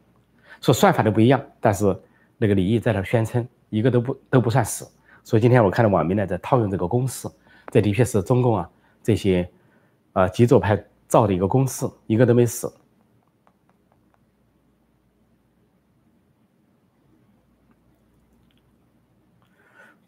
[0.62, 1.96] 说算法都不一样，但是
[2.38, 4.88] 那个李毅在那宣称一个都不都不算死。
[5.24, 7.28] 所以今天我看到网民呢在套用这个公式，
[7.72, 8.70] 这的确是中共啊
[9.04, 9.50] 这些
[10.14, 12.72] 啊极左派造的一个公式，一个都没死。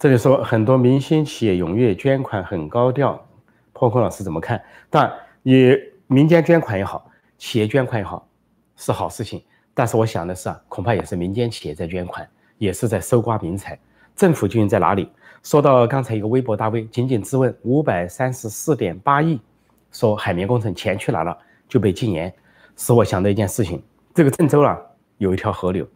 [0.03, 3.25] 这里说很多明星企业踊跃捐款，很高调。
[3.71, 4.61] 破空老师怎么看？
[4.89, 5.09] 但
[5.41, 5.73] 你
[6.07, 8.27] 民间捐款也好，企业捐款也好，
[8.75, 9.41] 是好事情。
[9.73, 13.79] 但是我想的是啊，恐怕也是民间企业在捐款，也是在搜刮民财。
[14.13, 15.09] 政府究竟在哪里？
[15.41, 19.39] 说到刚才一个微博大 V，仅仅质问五百三十四点八亿，
[19.93, 21.37] 说海绵工程钱去哪了，
[21.69, 22.29] 就被禁言，
[22.75, 23.81] 使我想到一件事情：
[24.13, 24.77] 这个郑州啊，
[25.17, 25.87] 有一条河流，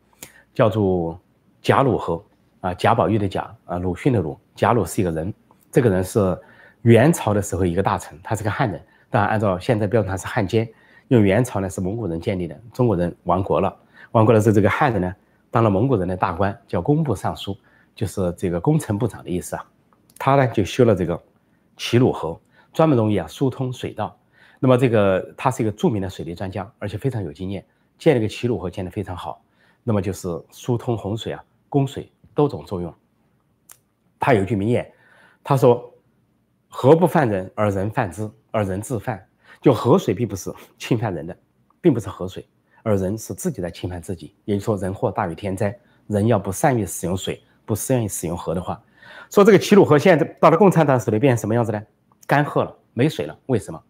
[0.53, 1.19] 叫做
[1.61, 2.23] 贾鲁河
[2.61, 5.33] 啊，贾宝玉的贾啊，鲁迅的鲁，贾鲁是一个人，
[5.71, 6.37] 这个人是
[6.81, 10.67] 元朝的时候一个大臣，他是个汉人，当然按照现在标准他是汉奸。
[11.09, 13.73] 因为元朝呢是蒙古人建立的，中国人亡国了，
[14.11, 15.15] 亡国了之后，这个汉人呢
[15.49, 17.57] 当了蒙古人的大官，叫工部尚书，
[17.95, 19.65] 就是这个工程部长的意思啊。
[20.17, 21.17] 他呢就修了这个
[21.77, 22.37] 齐鲁河，
[22.73, 24.17] 专门用于啊疏通水道。
[24.59, 27.63] 那么这个他是一个著名的水利专家，而且非常有经验，
[27.97, 29.41] 建了个齐鲁河建得非常好。
[29.85, 32.93] 那么就是疏通洪水啊、供水多种作用。
[34.19, 34.89] 他有句名言，
[35.43, 35.91] 他说
[36.69, 39.27] ：“河不犯人，而人犯之，而人自犯。”
[39.59, 41.35] 就河水并不是侵犯人的，
[41.81, 42.47] 并不是河水，
[42.83, 44.35] 而人是自己在侵犯自己。
[44.45, 45.75] 也就是说，人祸大于天灾。
[46.05, 48.81] 人要不善于使用水，不善于使用河的话，
[49.31, 51.83] 说这个齐鲁河现在到了共产党手里变成什么样子呢？
[52.25, 53.37] 干涸了，没水了。
[53.47, 53.83] 为什么？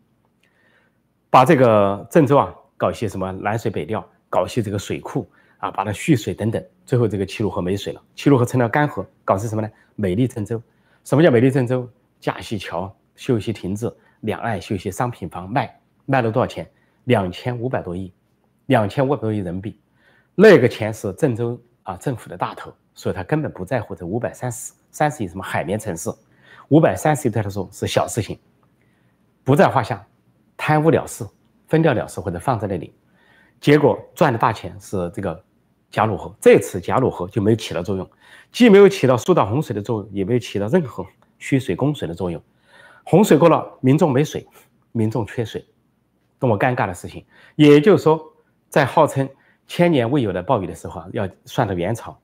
[1.29, 9.69] 把这个郑州啊搞些什么南水北调，搞一些这个水库啊，把它蓄水等等，最后这个齐鲁河没水了，齐鲁河成了干河，搞成什么呢？
[9.95, 10.61] 美丽郑州。
[11.03, 11.89] 什么叫美丽郑州？
[12.19, 13.95] 架些桥，修一些亭子。
[14.21, 16.67] 两岸修一些商品房卖，卖了多少钱？
[17.03, 18.11] 两千五百多亿，
[18.65, 19.79] 两千五百多亿人民币。
[20.33, 26.09] 那个钱是郑州啊政府的大头，所以他根本不在乎这五百三十三十亿什么海绵城市，
[26.69, 28.39] 五百三十亿对他说是小事情，
[29.43, 30.05] 不在话下，
[30.57, 31.23] 贪污了事，
[31.67, 32.93] 分掉了事或者放在那里，
[33.61, 35.43] 结果赚的大钱是这个
[35.89, 36.35] 贾鲁河。
[36.39, 38.09] 这次贾鲁河就没有起到作用，
[38.51, 41.05] 既没有起到疏导洪水的作用，也没有起到任何
[41.37, 42.41] 蓄水供水的作用。
[43.03, 44.45] 洪水过了，民众没水，
[44.91, 45.65] 民众缺水，
[46.39, 47.25] 多么尴尬的事情！
[47.55, 48.21] 也就是说，
[48.67, 49.29] 在号称
[49.65, 52.19] 千年未有的暴雨的时候啊，要算到元朝、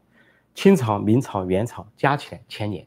[0.54, 2.86] 清朝、明朝、元朝加起来千年。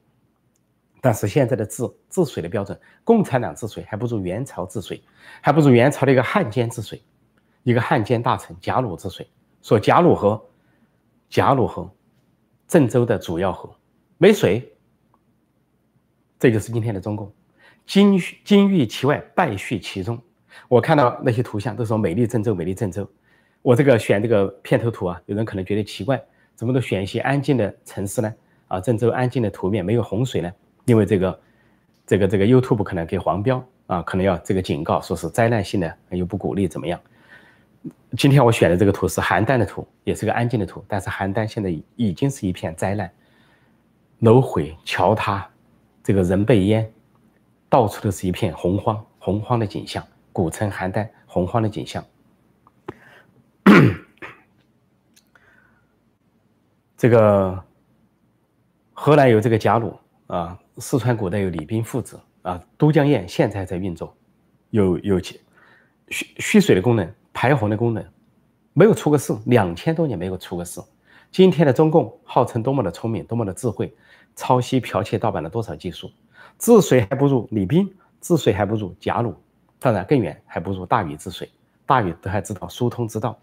[1.00, 5.02] 但是现在的治治水的标准，共产党治水还不如元朝治水，
[5.40, 7.02] 还不如元朝的一个汉奸治水，
[7.62, 9.26] 一个汉奸大臣贾鲁治水。
[9.62, 10.44] 说贾鲁河，
[11.28, 11.90] 贾鲁河，
[12.66, 13.70] 郑州的主要河
[14.18, 14.72] 没水，
[16.38, 17.32] 这就是今天的中共。
[17.86, 20.18] 金金玉其外，败絮其中。
[20.68, 23.08] 我看到那些图像都说美丽郑州，美丽郑州。
[23.62, 26.20] 我这个选这个片头图啊，有人可能觉得奇怪，
[26.54, 28.34] 怎么都选一些安静的城市呢？
[28.68, 30.52] 啊，郑州安静的图面没有洪水呢？
[30.86, 31.40] 因为这个
[32.06, 37.00] 这个这个 YouTube 可能给黄标啊，可能要这个警告，说是灾难性的，又不鼓励怎么样？
[38.16, 43.10] 今天我选的这个图是邯郸的图，也是个安静的图，但是邯郸现在已经是一片灾难，
[44.20, 45.46] 楼毁桥塌，
[46.02, 46.90] 这个人被淹。
[47.68, 52.02] 到处都是一片洪荒，洪荒的景象，古城邯郸洪荒的景象。
[56.96, 57.60] 这个
[58.92, 64.16] 河南有这个贾鲁啊，四川古代有李冰父子啊，都江堰现在在运作，
[64.70, 65.40] 有有蓄
[66.08, 68.02] 蓄水的功能，排洪的功能，
[68.72, 70.80] 没有出过事，两千多年没有出过事。
[71.30, 73.94] 今天的中共号称多么的聪明，多么的智慧，
[74.34, 76.10] 抄袭、剽窃、盗版了多少技术？
[76.58, 79.34] 治水还不如李冰，治水还不如贾鲁，
[79.78, 81.46] 当然更远还不如大禹治水。
[81.84, 83.38] 大禹都还知道疏通之道。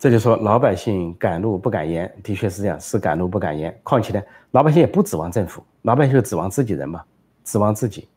[0.00, 3.78] 这就说老百姓敢怒不敢言，的确是这样，是敢怒不敢言。
[3.82, 7.04] 况且呢，老百姓也不指望政府，老百姓就指望自己人嘛，
[7.44, 8.08] 指望自己。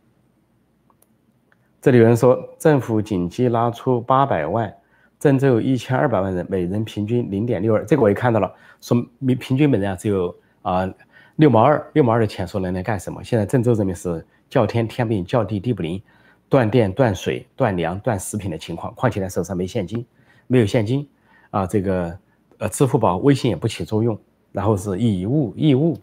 [1.82, 4.74] 这里有人说，政府紧急拿出八百万。
[5.20, 10.90] 郑州有一千二百万人，每人平均零点六二，这个我也看到了，说平平均每人啊只有啊
[11.36, 13.22] 六毛二，六毛二的钱说能来干什么？
[13.22, 16.02] 现在郑州人民是叫天天不应，叫地地不灵，
[16.48, 20.06] 断电、断水、断粮、断食品的情况，况且呢手上没现金，
[20.48, 21.06] 没有现金
[21.54, 22.18] 啊，这个
[22.58, 24.20] 呃支付宝、微信也不起作用，
[24.52, 25.96] 然后是以物易物，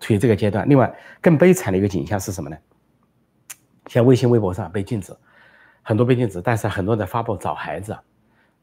[0.00, 0.68] 处于这个阶段。
[0.68, 2.56] 另外更悲惨的一个景象是什么呢？
[3.86, 5.16] 像微信、微博上被禁止，
[5.82, 7.96] 很多被禁止，但是很多人在发布找孩子、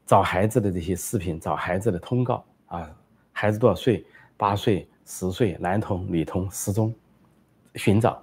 [0.04, 2.90] 找孩子的这些视频，找孩子的通告啊，
[3.32, 4.04] 孩子多少岁？
[4.36, 6.94] 八岁、十岁，男童、女童失踪，
[7.74, 8.22] 寻找，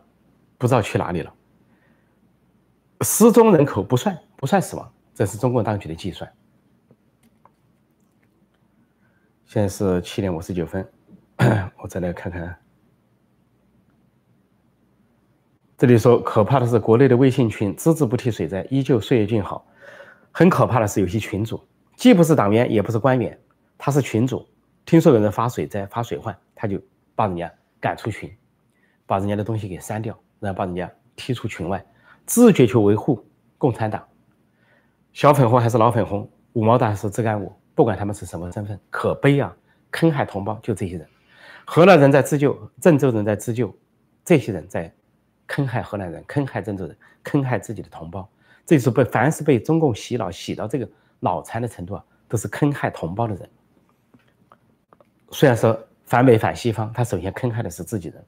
[0.57, 1.33] 不知道去哪里了。
[3.01, 6.31] 失踪人口不算，不算死亡，这是中共当局的计算。
[9.47, 10.85] 现在是七点五十九分，
[11.81, 12.53] 我再来看看。
[15.77, 19.65] 这里说可怕的是，国内的微信群只字不提水灾，依旧岁月静好。
[20.33, 21.63] 很可怕的是，有些群主
[21.95, 23.39] 既不是党员，也不是官员，
[23.77, 24.45] 他是群主。
[24.85, 26.77] 听说有人发水灾、发水患，他就
[27.15, 28.29] 把人家赶出群，
[29.05, 31.85] 把人家的东西给删掉，然后把人家踢出群外，
[32.25, 33.25] 自觉去维护
[33.57, 34.05] 共产党。
[35.13, 39.55] 小粉红还是老粉红，五毛党还是自干五，不管他们是什么身份，可悲啊！
[39.91, 41.07] 坑害同胞就这些人，
[41.63, 43.71] 河南人在自救，郑州人在自救，
[44.25, 44.91] 这些人在。
[45.45, 48.27] 坑害河南人，坑害郑州人，坑害自己的同胞，
[48.65, 53.49] 这是被凡是被中共洗脑洗到这个脑残的程度啊，都是坑害同胞的人。
[55.29, 58.25] 虽然说反美反西方，他首先坑害的是自己人。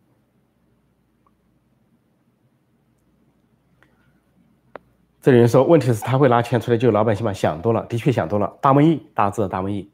[5.22, 7.34] 这里人说，问题是他会拿钱出来救老百姓吗？
[7.34, 8.52] 想多了，的确想多了。
[8.62, 9.90] 大瘟疫，大家知道大瘟疫，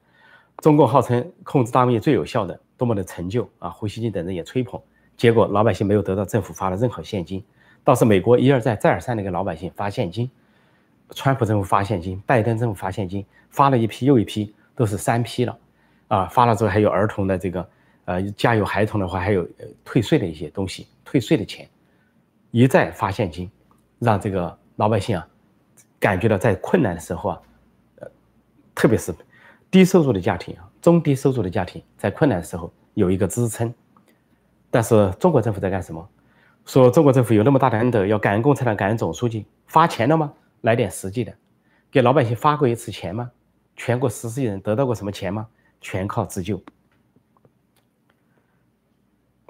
[0.57, 3.67] 中共号称控制大瘟疫最有效的，多么的成就啊！
[3.71, 4.79] 胡锡进等人也吹捧。
[5.17, 7.43] 结果老百姓没有得到政府发的任何现金，
[7.83, 10.29] 倒是美国一而再再而三的给老百姓发现金，
[11.09, 15.57] 川普政府发现金，拜登政府发现金，发了一批又一批，都是三批了，
[16.07, 17.67] 啊，发了之后还有儿童的这个，
[18.05, 19.47] 呃，家有孩童的话还有
[19.83, 21.67] 退税的一些东西，退税的钱，
[22.51, 23.49] 一再发现金，
[23.97, 25.27] 让这个老百姓啊，
[25.99, 27.41] 感觉到在困难的时候啊，
[27.99, 28.07] 呃，
[28.73, 29.13] 特别是
[29.71, 33.73] 低收入的家庭啊，中低收入的家庭在困难的时候有一个支撑。
[34.69, 36.09] 但是中国政府在干什么？
[36.65, 40.33] 说中国政府有那么大的恩德，要感恩共产党，感恩总书记，发钱了吗？
[40.61, 41.33] 来点实际的，
[41.91, 43.31] 给老百姓发过一次钱吗？
[43.75, 45.47] 全国十四亿人得到过什么钱吗？
[45.79, 46.61] 全靠自救。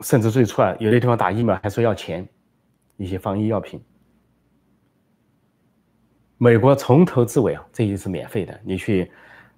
[0.01, 2.27] 甚至最初啊，有的地方打疫苗还说要钱，
[2.97, 3.81] 一些防疫药品。
[6.37, 9.11] 美国从头至尾啊，这些是免费的，你去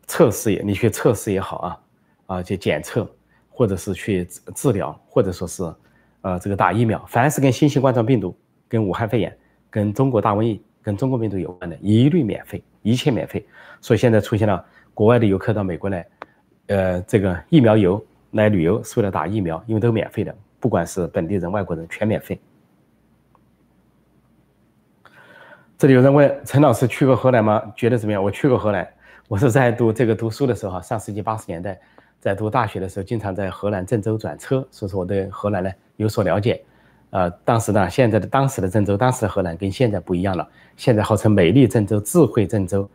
[0.06, 1.80] 测试也，你去测试也好啊，
[2.26, 3.10] 啊，去检测。
[3.50, 5.64] 或者是去治疗，或者说是，
[6.22, 8.38] 呃，这个打疫苗，凡是跟新型冠状病毒、
[8.68, 9.36] 跟武汉肺炎、
[9.68, 13.44] 跟中国大瘟疫、跟中国病毒有关的，一律免费，一切免费。
[13.82, 14.64] 所以现在出现了
[14.94, 16.08] 国外的游客到美国来，
[16.68, 22.40] 呃，这个疫苗游来旅游是为了打疫苗，因为都免费的，不管是本地人、外国人，全免费。
[25.78, 27.62] 这里有人问陈老师去过河南吗？
[27.76, 28.24] 觉得怎么样？
[28.24, 28.88] 我去过河南，
[29.28, 31.80] 我是在读这个读书的时候哈，上世纪八十年代。
[32.20, 36.60] 在读大学的时候，经常在河南郑州转车，所以说我对河南呢有所了解。
[37.12, 40.50] 呃，当时呢，现在的当时的郑州，当时的河南跟现在不一样了。
[40.76, 42.90] 现在号称美丽郑州、智慧郑州，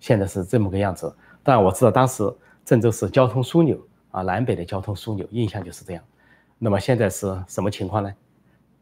[0.00, 1.14] 现在是这么个样子。
[1.44, 2.28] 当然我知道当时
[2.64, 6.02] 郑州是交通枢纽啊，南北的交通枢纽，印象就是这样。
[6.58, 8.12] 那么现在是什么情况呢？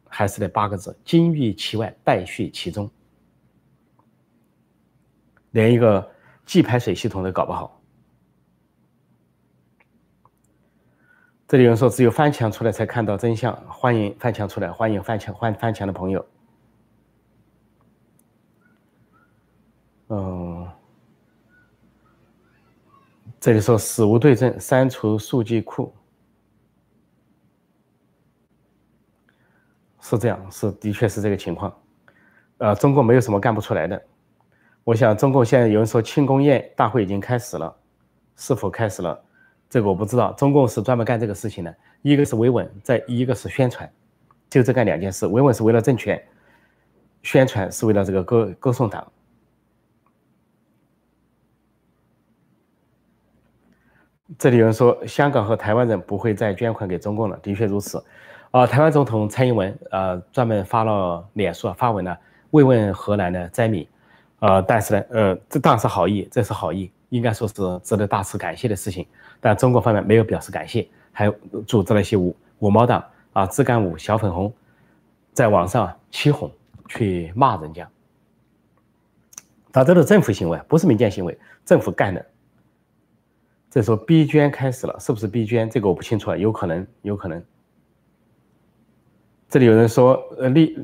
[0.08, 2.90] 还是那八个字：金玉其外，败絮其中，
[5.52, 6.10] 连一个
[6.44, 7.80] 计排水系统都搞不好。
[11.46, 13.54] 这里有人说，只有翻墙出来才看到真相。
[13.68, 16.26] 欢迎翻墙出来，欢迎翻墙翻翻墙的朋友。
[20.08, 20.66] 嗯，
[23.38, 25.94] 这里说死无对证，删除数据库，
[30.00, 31.74] 是这样，是的确是这个情况。
[32.58, 34.02] 呃，中国没有什么干不出来的。
[34.84, 37.72] 我想，中共现在有人说庆功宴大会已经开始了，
[38.36, 39.22] 是否开始了？
[39.70, 43.90] 这个我不知道，中共是专门干这个事情的，一个是维稳，再一个是宣传，
[44.50, 45.26] 就这干两件事。
[45.28, 46.20] 维稳是为了政权，
[47.22, 49.06] 宣传是为了这个歌歌颂党。
[54.36, 58.02] 这里有人说，香港和台湾人不会再捐款给中共了，的确如此。
[58.50, 62.16] 啊，台湾总统蔡英文呃专门发了脸书发文呢，
[62.50, 63.86] 慰问荷兰的灾民，
[64.42, 66.90] 呃，但是呢，呃，这当然是好意，这是好意。
[67.10, 69.06] 应该说是值得大肆感谢的事情，
[69.38, 71.32] 但中国方面没有表示感谢，还
[71.64, 74.52] 组织了一些五五毛党啊、自干五、小粉红，
[75.32, 76.50] 在网上起哄
[76.88, 77.88] 去骂人家。
[79.70, 82.26] 他这是政府行为，不是民间行为，政府干的。
[83.70, 85.70] 这时候逼捐开始了，是不是逼捐？
[85.70, 87.40] 这个我不清楚啊，有可能，有可能。
[89.48, 90.74] 这里有人说，呃，历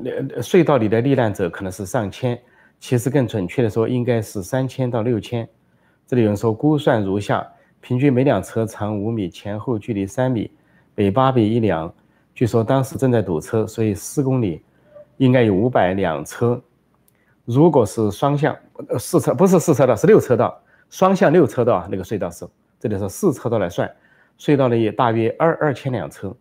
[0.43, 2.41] 隧道里的罹难者可能是上千，
[2.81, 5.49] 其实更准确的说，应该是三千到六千。
[6.07, 7.47] 这里有人说，估算如下：
[7.81, 10.51] 平均每辆车长五米，前后距离三米，
[10.95, 11.93] 每八比一辆。
[12.35, 14.63] 据说当时正在堵车，所以四公里
[15.17, 16.61] 应该有五百辆车。
[17.45, 18.57] 如果是双向
[18.89, 20.59] 呃四车不是四车道是六车道，
[20.89, 22.47] 双向六车道那个隧道是
[22.79, 23.91] 这里是四车道来算，
[24.39, 26.35] 隧道里大约二二千辆车。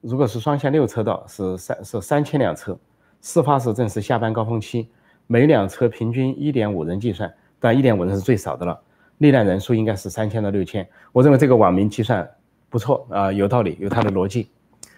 [0.00, 2.76] 如果是双向六车道是三是三千辆车。
[3.20, 4.88] 事发时正是下班高峰期，
[5.28, 8.80] 每辆车平均一点五人计算，但一点五人是最少的了，
[9.18, 10.88] 历难人数应该是三千到六千。
[11.12, 12.28] 我认为这个网民计算
[12.70, 14.50] 不错啊，有道理，有他的逻辑。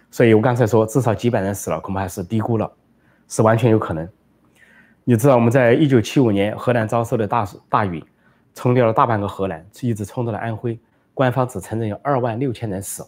[0.08, 2.70] 所以我刚才说至少几百人死了，恐怕还是低估了，
[3.28, 4.08] 是完全有可能。
[5.02, 8.04] 你知道我们在一九七五年河南遭受的大大雨，
[8.54, 10.78] 冲掉了大半个河南，一直冲到了安徽。
[11.12, 13.04] 官方只承认有二万六千人死，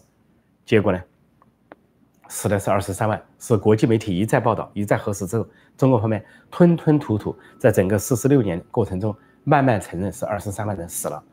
[0.65, 1.01] 结果呢，
[2.33, 3.23] 死的是二十三万。
[3.37, 11.23] 是国际媒体一再报道、一再核实之后，中国方面吞吞吐吐，在整个四十六年过程中，慢慢承认是二十三万人死了。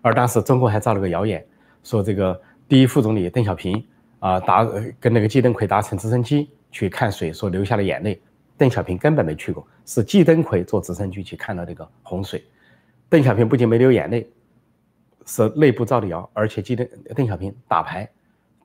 [0.00, 1.44] 而当时中共还造了个谣言，
[1.84, 3.86] 说这个第一副总理邓小平
[4.18, 4.64] 啊搭
[4.98, 8.18] 跟那个季登奎搭乘直升机去看水，说流下了眼泪。
[8.56, 12.42] 邓小平根本没去过，是季登奎坐直升机去看到这个洪水。
[13.10, 14.26] 邓小平不仅没流眼泪，
[15.26, 18.08] 是内部造的谣，而且季登邓小平打牌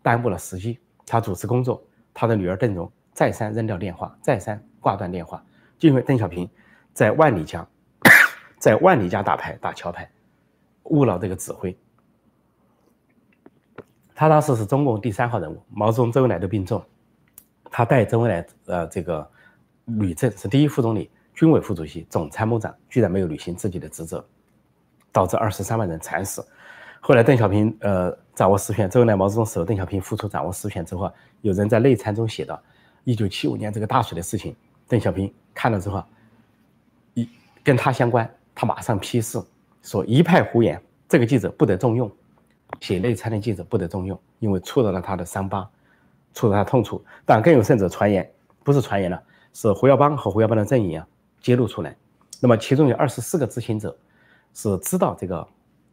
[0.02, 1.84] 耽误了时机，他主持工作，
[2.14, 5.44] 他的女儿邓蓉再三扔掉电话，再三挂断电话，
[5.78, 6.50] 就因为邓小平
[6.94, 7.68] 在万里家，
[8.58, 10.10] 在万里家打牌打桥牌，
[10.84, 11.78] 误了这个指挥。
[14.16, 16.84] 他当时是中共第三号人物，毛泽东、周恩来都病重，
[17.72, 19.30] 他带周恩来呃这个。
[19.86, 24.24] 吕正是第一副总理、军委副主席、总参谋长，居然没有履行自己的职责，
[25.12, 26.48] 导致二十三万人惨死。
[27.04, 32.62] 后来邓小平呃掌握实权，周恩来、毛泽东死了，邓小平复出掌握实权之后，有人在内参中写到：
[33.04, 34.56] 一九七五年这个大水的事情，
[34.88, 36.04] 邓小平看了之后，
[37.16, 37.28] 一
[37.64, 39.42] 跟他相关，他马上批示
[39.82, 40.80] 说一派胡言，
[41.10, 42.10] 这个记者不得重用，
[42.80, 45.68] 写内参的记者不得重用，因为触到了他的伤疤，
[46.36, 47.04] 触到他痛处。
[47.26, 48.32] 但更有甚者传言，
[48.64, 49.22] 不是传言了。
[49.54, 51.06] 是胡耀邦和胡耀邦的阵营啊
[51.42, 51.94] 揭露出来，
[52.40, 53.94] 那么其中有二十四个知情者
[54.54, 55.46] 是知道这个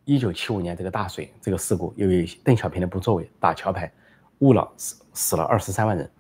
[0.09, 3.93] 一九七五年这个大水这个事故，由于邓小平的不作为打桥牌
[4.39, 6.11] 误了死死了二十三万人，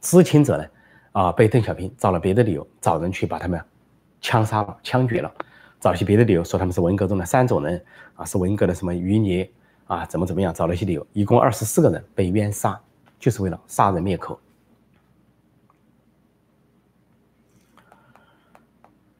[0.00, 0.64] 知情者呢
[1.10, 3.60] 啊被邓小平找了别的理由找人去把他们
[4.20, 5.34] 枪杀了枪决了，
[5.80, 7.84] 找些别的理由说他们是文革中的三种人
[8.14, 9.50] 啊是文革的什么余孽
[9.88, 12.80] 啊怎么怎么样找了一些理由，一共二十四个人被冤杀，
[13.18, 14.38] 就是为了杀人灭口。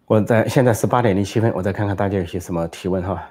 [0.07, 3.29] 我在现在是八点零七分，我再看看大家有些什么提问哈。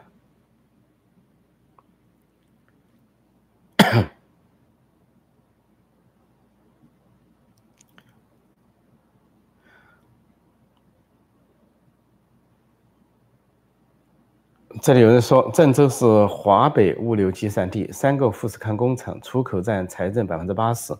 [14.85, 20.95] 这里有人说，郑州是华北物流集散地，三个富士康工厂出口占财政百分之八十，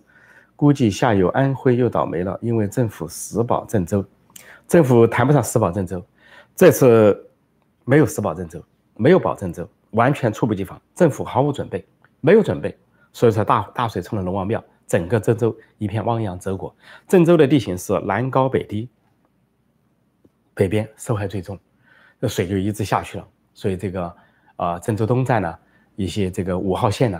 [0.55, 4.03] 估计下游安徽又倒霉了，因为政府死保郑州。
[4.67, 6.03] 政府谈不上死保郑州，
[6.55, 7.29] 这次
[7.83, 8.59] 没有死保郑州，
[8.95, 10.81] 没有保郑州，完全猝不及防。
[10.95, 11.85] 政府毫无准备，
[12.21, 12.75] 没有准备，
[13.13, 16.75] 所以说大大水冲了龙王庙，整个郑州一片汪洋泽国。
[17.07, 18.89] 郑州的地形是南高北低，
[20.55, 21.59] 北边受害最重，
[22.19, 23.27] 这水就一直下去了。
[23.55, 24.15] 所以这个
[24.57, 25.57] 啊，郑州东站呢，
[25.95, 27.19] 一些这个五号线呢，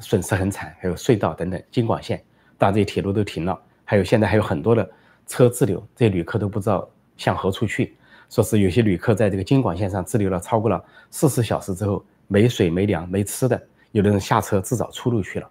[0.00, 2.22] 损失很惨，还有隧道等等，京广线，
[2.58, 4.86] 当然这些铁路都停了，还有现在还有很多的。
[5.28, 7.96] 车滞留，这些旅客都不知道向何处去。
[8.30, 10.80] 说是有些旅客在这个京广线上滞留了超过了
[11.10, 13.60] 四十小时之后，没水、没粮、没吃的，
[13.90, 15.50] 有的人下车自找出路去了。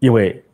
[0.00, 0.44] 因为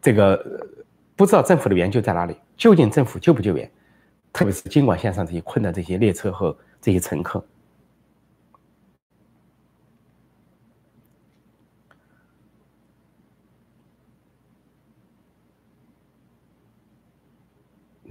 [0.00, 0.66] 这个
[1.14, 3.70] 不知道政府的援救在哪里，究竟政府救不救援？
[4.32, 7.44] 特别是京广线上这些困的这些列车和这些乘客。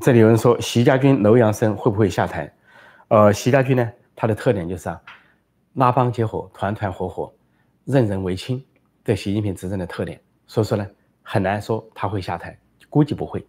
[0.02, 2.50] 这里有人说，习家军楼阳生会不会下台？
[3.10, 5.02] 呃，习家军呢，他的特点就是啊，
[5.74, 7.34] 拉帮结伙，团团伙伙，
[7.84, 8.64] 任人唯亲，
[9.04, 10.20] 这习近平执政的特点。
[10.48, 10.88] 所以说呢，
[11.22, 12.58] 很难说他会下台，
[12.90, 13.46] 估计不会。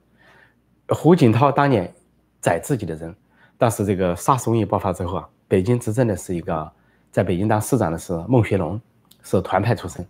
[0.88, 1.92] 胡锦涛当年
[2.40, 3.14] 宰自己的人，
[3.56, 6.72] 但是这个沙士瘟疫爆发之后啊，北京执政的是一个，
[7.12, 8.80] 在北京当市长的是孟学龙，
[9.22, 10.04] 是团派出身，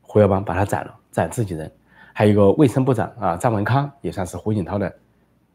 [0.00, 1.70] 胡耀邦把他宰了，宰自己人。
[2.14, 4.90] 还有一个卫生部长啊，张文康也算是胡锦涛的。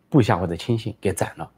[0.10, 1.50] 部下或者亲信给斩了，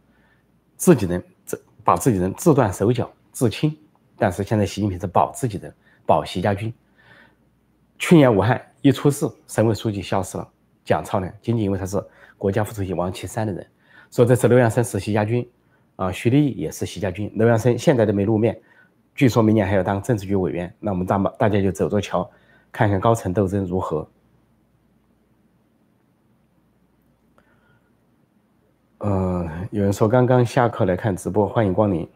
[0.75, 3.75] 自己人自把自己人自断手脚自清，
[4.17, 5.73] 但是现在习近平是保自己人，
[6.05, 6.73] 保习家军。
[7.97, 10.47] 去年武汉一出事，省委书记消失了，
[10.83, 12.03] 蒋超呢，仅仅因为他是
[12.37, 13.67] 国家副主席王岐山的人，
[14.09, 15.47] 说这次刘阳生是习家军，
[15.95, 18.59] 啊，徐立毅也是习家军，刘阳生现在都没露面，
[19.13, 22.29] 据说明年还要当政治局委员，那我们大大家就走着瞧，
[22.71, 24.09] 看看高层斗争如何。
[28.99, 32.07] 呃，有人说刚刚下课来看直播，欢迎光临。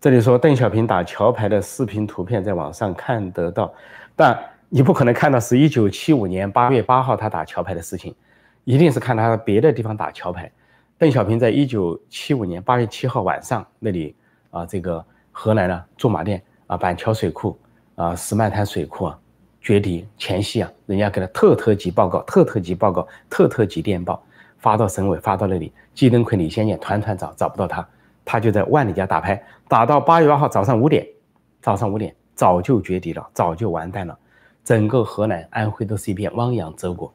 [0.00, 3.74] 这里说邓小平打桥牌的视频图片在网上看得到，
[4.14, 4.38] 但
[4.68, 8.14] 你不可能看到是一九七五年八月八号他打桥牌的事情，
[8.62, 10.50] 一定是看他别的地方打桥牌。
[10.96, 14.14] 邓小平在一九七五年八月七号晚上那里
[14.50, 17.58] 啊，这个河南呢驻马店啊板桥水库
[17.96, 19.18] 啊石漫滩水库啊
[19.66, 24.22] 决堤前夕啊，人家给他特特级报告、特特级报告、特特级电报
[24.58, 27.84] 发到省委发到那里，季登奎、李先念团团找找不到他。
[28.24, 31.04] 他就在万里家打牌，打到八月八号早上五点，
[31.60, 34.16] 早上五点早就绝堤了，早就完蛋了，
[34.62, 37.12] 整个河南、安徽都是一片汪洋泽国。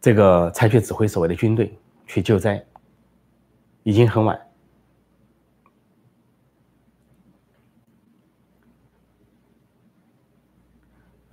[0.00, 1.72] 这个才去指挥所谓的军队
[2.08, 2.60] 去救灾，
[3.84, 4.36] 已经很晚。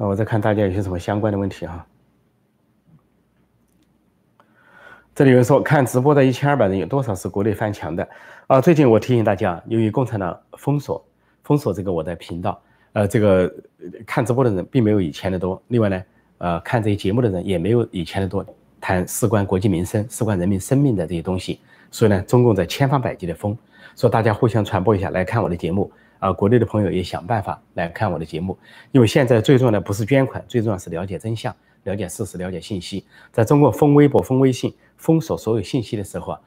[0.03, 1.87] 那我再看大家有些什么相关的问题哈。
[5.15, 8.05] 这里有人说，看直播的一千二百人，有多少是国内翻墙的？
[8.47, 11.01] 啊，最近我提醒大家，由于共产党封锁
[11.43, 13.49] 封锁这个我的频道，呃，这个
[14.05, 15.63] 看直播的人并没有以前的多。
[15.69, 16.03] 另外呢，
[16.39, 18.45] 呃，看这些节目的人也没有以前的多，
[18.81, 21.61] 谈事关国计民生、事关人民生命的这些东西。
[21.91, 23.57] 所以呢，中共在千方百计的封，
[23.95, 25.89] 说大家互相传播一下，来看我的节目。
[26.23, 28.57] 啊，国内的朋友也想办法来看我的节目，
[28.93, 31.53] 因为现在最重要的不是捐款，最重要是了解真相。
[31.83, 36.39] 了解事实，了解信息，在中国封微博、封微信、封锁所有信息的时候啊，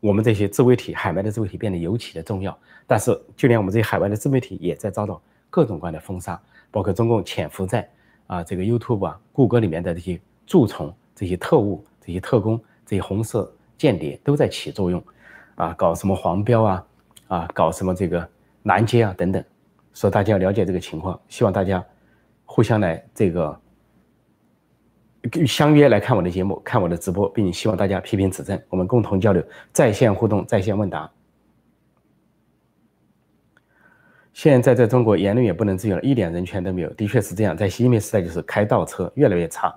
[0.00, 2.58] 我们这些自媒体、海外的自媒体变得尤其的重要。
[2.86, 6.40] 但是，就连我们这些海外的自媒体也在遭到各种各样的封杀，
[6.70, 7.86] 包括中共潜伏在
[8.26, 15.04] 啊这个 YouTube 啊、谷歌里面的这些蛀虫、这些特务、这些特工、这些红色间谍都在起作用，
[15.56, 16.86] 啊，搞什么黄标啊，
[17.28, 18.26] 啊，搞什么这个
[18.64, 19.44] 拦截啊等等。
[19.92, 21.84] 所以大家要了解这个情况，希望大家
[22.44, 23.58] 互相来这个。
[25.46, 29.40] 相约来看我的节目，看我的直播，并希望大家批评指正，我们共同交流，
[29.72, 31.08] 在线互动，在线问答。
[34.32, 37.56] 现在在中国言论也不能自由了，一点人权都没有，的确是这样。
[37.56, 39.72] 在习近平时代就是开倒车，越来越差。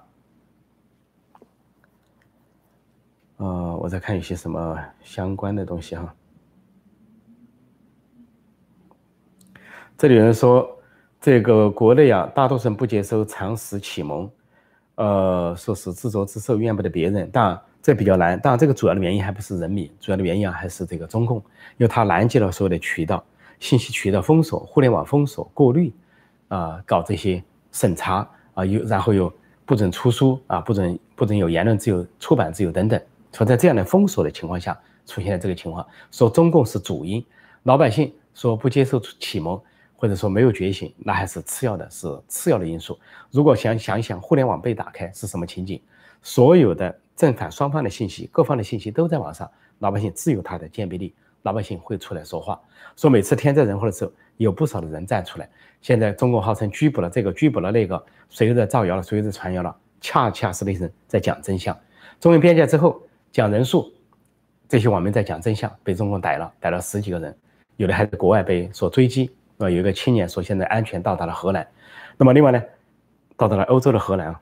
[3.37, 6.11] 呃，我在看一些什么相关的东西哈。
[9.97, 10.77] 这里有人说，
[11.21, 14.29] 这个国内啊，大多数人不接受常识启蒙。
[14.95, 18.37] 呃，说是自作自受，怨不得别人，当然这比较难。
[18.37, 23.23] 当然，这个主要的原因还不是人民，主要的原因啊还是这个中共，因为他拦截了所有的渠道，
[23.61, 25.93] 信息渠道封锁，互联网封锁过滤，
[26.49, 27.41] 啊，搞这些
[27.71, 29.31] 审查啊，又然后又
[29.65, 33.01] 不准出书啊，不准不准有言论自由、出版自由等等。
[33.31, 37.25] 所以在这样的封锁的情况下，出现了这个情况，说中共是主因，
[37.63, 39.57] 老百姓说不接受启蒙。
[39.95, 42.99] 或者说没有觉醒，那还是次要的，是次要的因素。
[43.31, 45.81] 如果想想一想，互联网被打开是什么情景？
[46.21, 52.59] 所有的正反双方的信息，各方的信息都在网上，老百姓自有他的鉴别力，老百姓会出来说话。
[52.95, 55.49] 说每次天灾人祸的时候，有不少的人站出来。
[55.81, 59.75] 现在中共号称拘捕了这个，拘捕了那个，谁又在造谣了，谁又在传谣了？
[60.01, 61.77] 恰恰是那些人在讲真相。
[62.19, 63.91] 中印边界之后讲人数，
[64.67, 67.37] 这些网民在讲真相，被中共逮了，逮了十几个人，
[67.77, 69.31] 有的还在国外被所追击。
[69.57, 71.65] 啊，有一个青年说现在安全到达了荷兰，
[72.17, 72.61] 那么另外呢，
[73.37, 74.41] 到达了欧洲的荷兰啊。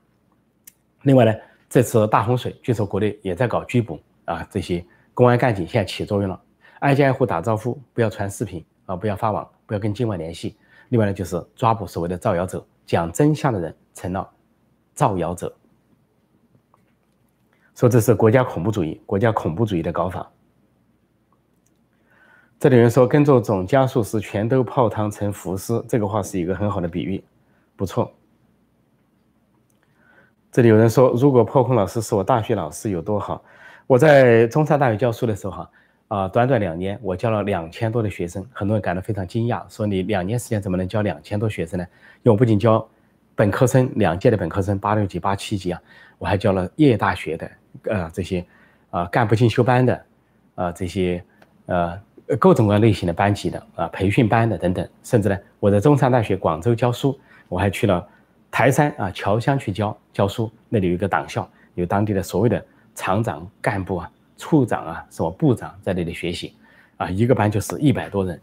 [1.03, 1.34] 另外呢，
[1.70, 4.84] 这次大洪水，据说国内也在搞拘捕啊，这些
[5.14, 6.41] 公安干警现在起作用了，
[6.80, 10.55] 挨家挨户打招呼，不要传视频啊，不要发网，不要跟境外联系。
[10.89, 14.30] 另外呢，就是抓捕所谓的造谣者，讲真相的人成了
[14.95, 15.53] 造谣者，
[17.76, 20.32] 说这是国家恐怖主义，国家恐怖主义的搞法。
[22.64, 27.22] 这里有人说跟着总加速时全都泡汤成浮尸，这个话是一个很好的比喻，
[27.76, 28.09] 不错。
[30.49, 33.43] 这里有人说，如果破空老师是我大学老师有多好？
[33.86, 35.70] 我在中山大学教书的时候，哈
[36.07, 41.86] 啊，短短两年我教了两千多的学生，很多人感到非常惊讶，说你两年时间怎么能教两千多学生呢？
[42.22, 42.88] 因为我不仅教
[43.36, 45.82] 本科生两届的本科生八六级、八七级啊，
[46.18, 47.51] 我还教了业大学的
[47.89, 48.45] 呃这些
[48.89, 50.05] 啊干部进修班的
[50.55, 51.22] 啊这些
[51.66, 51.99] 呃。
[52.38, 57.20] 各种各样类型的班级的啊，培训班的等等，甚至呢，我在中山大学广州教书，
[57.50, 58.08] 我还去了
[58.50, 62.64] 台山啊侨乡去教教书，那里有一个党校，有当地的所谓的
[62.96, 66.56] 厂长、干部啊、处长啊、什么部长在那里学习，
[66.98, 68.40] 啊，一个班就是一百多人，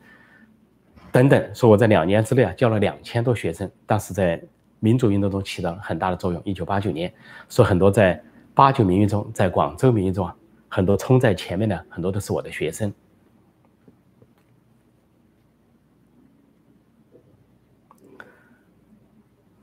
[1.13, 1.55] 等等。
[1.55, 4.41] 说我在两年之内啊教了两千多学生，当时在
[4.79, 6.41] 民主运动中起到了很大的作用。
[6.45, 7.13] 一九八九年，
[7.49, 8.21] 说很多在
[8.55, 10.35] 八九民运中，在广州民运中啊，
[10.69, 12.93] 很多冲在前面的很多都是我的学生。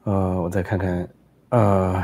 [0.08, 1.10] 呃，我再看看，
[1.50, 2.02] 呃，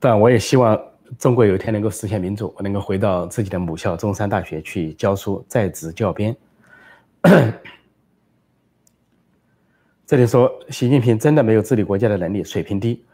[0.00, 0.80] 但我也希望
[1.18, 6.34] 中国有一天能够实现民主，我能够回到自己的母校中山大学去教书，在职教编。
[10.06, 13.04] 这里说习近平真的没有治理国家的能力，水平低。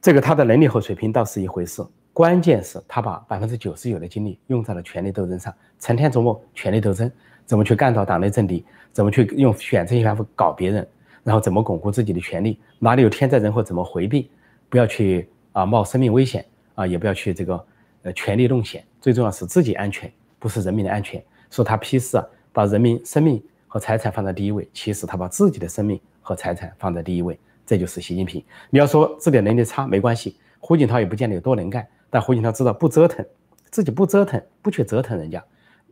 [0.00, 7.10] 这个他的能力和水平倒是一回事，关键是他把百分之九十九的精力用在了权力斗争上，成天琢磨权力斗争，
[7.44, 10.86] 怎么去干倒党内政敌，怎么去用选择性反腐搞别人，
[11.24, 14.30] 然后怎么巩固自己的权利，哪里有天灾人祸怎么回避，
[14.68, 16.44] 不要去啊冒生命危险
[16.76, 17.66] 啊，也不要去这个
[18.02, 21.20] 呃权力弄险，最重要是自己安全，不是人民的安全。
[21.50, 27.38] 说他批示啊，把人民生命和财产放在第一位，其实他把自己的生命和财产放在第一位。
[27.66, 28.44] 这就是习近平。
[28.68, 33.24] 你要说治理能力差没关系，胡锦涛也不见得有多能干，但胡锦涛知道不折腾，
[33.70, 35.42] 自己不折腾，不去折腾人家，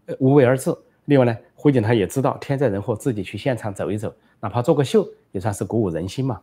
[0.04, 0.70] 呃，无为而治。
[1.06, 6.40] 另外呢，胡锦涛也知道天灾人祸，自己去现场走一走，哪怕做个秀，也算是鼓舞人心嘛。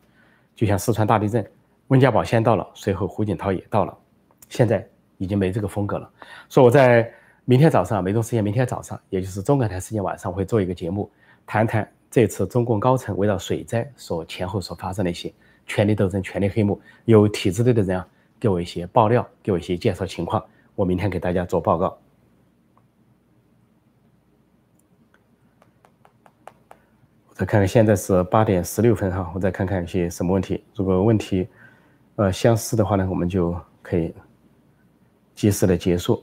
[0.55, 1.45] 就像四川大地震，
[1.89, 3.93] 温家宝先到了，随后胡锦涛也到了，
[4.47, 6.09] 现在已经没这个风格了。
[6.47, 7.11] 说我在
[7.43, 11.11] 明天早上，梅东时间明天早上，也就是中港台时间晚上，会做一个节目，
[11.45, 11.85] 谈谈。
[12.09, 15.29] 这次中共高层围绕水灾所前后所发生的一些
[15.67, 18.07] 权力斗争、权力黑幕，有体制内的人啊，
[18.39, 20.41] 给我一些爆料，给我一些介绍情况，
[20.75, 21.97] 我明天给大家做报告。
[27.39, 30.61] 再看看，现在是八点十六分哈，我再看看一些什么问题。
[30.75, 31.47] 如果问题
[32.17, 34.13] 呃相似的话呢，我们就可以
[35.33, 36.21] 及时的结束。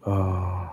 [0.00, 0.68] 哦，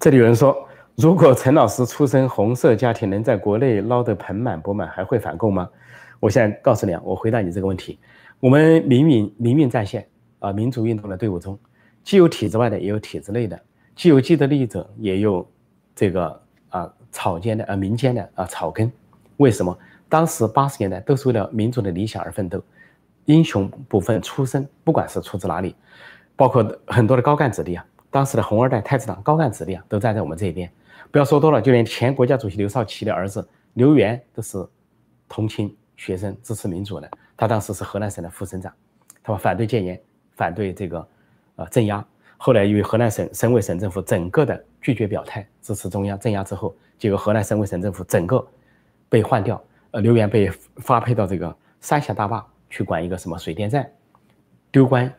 [0.00, 5.70] 这里有人说，如果陈老师出身红色家庭，能在国内捞得盆满钵满，还会反共吗？
[6.18, 8.00] 我现在告诉你啊，我回答你这个问题。
[8.40, 10.06] 我们民运民运战线
[10.38, 11.58] 啊，民主运动的队伍中，
[12.04, 13.60] 既有体制外的，也有体制内的，
[13.94, 15.48] 既有既得利益者，也有
[15.94, 18.90] 这个啊草间的啊民间的啊草根。
[19.38, 19.76] 为什么？
[20.08, 22.62] 当时八十年代都是为了民主的理想而奋斗，
[23.24, 25.74] 英雄不分出身，不管是出自哪里。
[26.36, 30.70] 包括很多的高干子弟啊，当时的红二代、太子党高干子弟啊，都站在我们这一边。
[31.10, 34.64] 不要说多了，就连前国家主席刘少奇的儿子刘源都是
[35.28, 37.10] 同情学生、支持民主的。
[37.36, 38.72] 他当时是河南省的副省长，
[39.22, 40.00] 他说反对戒严，
[40.36, 41.08] 反对这个
[41.56, 42.04] 呃镇压。
[42.36, 48.46] 后来由于河南省省委省政府整个的拒绝表态，支持中央镇压之后，结果河南省委省政府整个
[49.08, 53.90] 被换掉，呃，刘源被发配到这个三峡大坝去管一个什么水电站，
[54.70, 55.12] 丢官。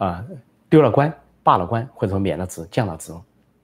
[0.00, 0.24] 啊，
[0.70, 1.12] 丢了官、
[1.42, 3.12] 罢了官，或者说免了职、降了职，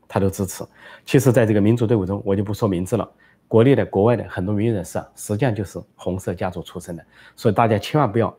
[0.07, 0.63] 他都支持。
[1.07, 3.11] 其实，在这个民主队伍中，我就不说名字了。
[3.49, 7.05] 国内的、国外的很多民运人士啊，实际上就是红色家族出身的。
[7.35, 8.37] 所以大家千万不要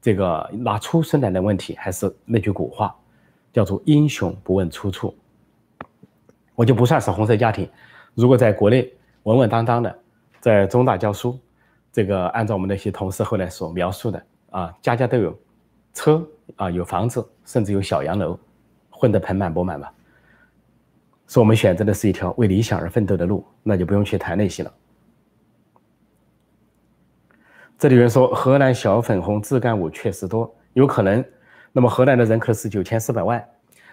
[0.00, 1.74] 这个拿出身来的问题。
[1.76, 2.94] 还是那句古话，
[3.52, 5.14] 叫做“英雄不问出处”。
[6.54, 7.68] 我就不算是红色家庭。
[8.14, 8.92] 如果在国内
[9.24, 9.98] 稳稳当当的，
[10.40, 11.38] 在中大教书，
[11.92, 15.38] 这个按照我们那些同事后来所描述的啊，家家都有
[15.92, 16.26] 车。
[16.56, 18.38] 啊，有房子，甚至有小洋楼，
[18.90, 19.90] 混得盆满钵满吧。
[21.26, 24.72] 说我们选择的是一条为理想而奋斗的路，那就不用去谈那些了。
[27.78, 31.24] 这里有人说河南小粉红自干五确实多，有可能。
[31.72, 33.44] 那么河南的人口是九千四百万，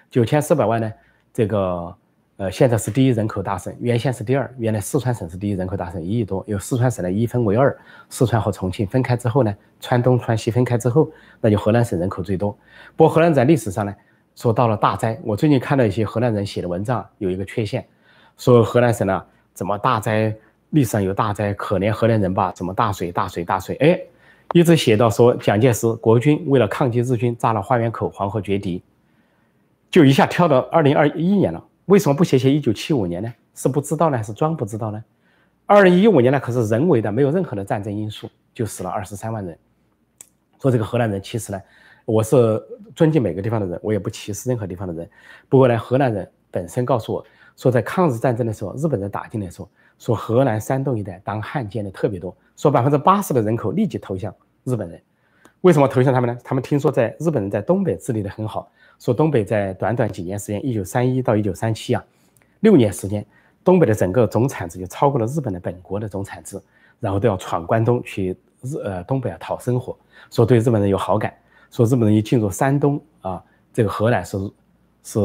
[0.10, 0.92] 九千四百万呢？
[1.34, 1.96] 这个。
[2.38, 4.52] 呃，现在是第一人口大省，原先是第二。
[4.58, 6.44] 原来四川省是第一人口大省，一亿多。
[6.48, 7.78] 由四川省呢一分为二，
[8.10, 12.58] 四川和重庆分开之后呢，川东、川西分开之后，那就河南省人口最多。
[12.96, 13.94] 不过河南在历史上呢，
[14.42, 15.20] 说到了大灾。
[15.24, 17.86] 我最近看到一些河南人写的文章，有一个缺陷，
[18.40, 19.24] 说河南省呢
[19.54, 20.36] 怎么大灾，
[20.72, 22.52] 历史上有大灾，可怜河南人吧？
[22.54, 23.76] 怎么大水、大水、大水？
[23.76, 24.02] 哎，
[24.54, 28.82] 一直写到说蒋介石国军为了抗击日军，炸了花园口、黄河决堤，
[29.92, 31.64] 就一下跳到二零二一年了。
[31.86, 33.32] 为什么不写写一九七五年呢？
[33.54, 35.04] 是不知道呢，还是装不知道呢？
[35.68, 39.56] 二零一五年呢，可是人为的，没有任何的战争因素，就死了二十三万人。
[40.60, 41.62] 说这个河南人，其实呢，
[42.06, 42.62] 我是
[42.96, 45.10] 尊敬每个地方的人，我也不歧视任何地方的人。
[45.48, 47.26] 不过呢，河南人本身告诉我
[47.56, 54.34] 说，在抗日战争的时候，日本人打进来说，说河南、山东一带当汉奸的特别多，说百分之八十的人口立即投向
[54.64, 55.02] 日本人。
[55.62, 56.40] 为什么投向他们呢？
[56.44, 58.72] 他们听说在日本人在东北治理的很好。
[58.98, 62.04] 说东北在短短几年时间，一九三一到一九三七啊，
[62.60, 63.26] 六年时间，
[63.64, 66.62] 东北的整个总产值就超过了日本的本国的总产值，
[67.00, 69.98] 然后都要闯关东去日呃东北啊讨生活。
[70.30, 71.34] 说对日本人有好感，
[71.72, 73.44] 说日本人一进入山东啊，
[73.74, 74.38] 这个河南是
[75.04, 75.20] 是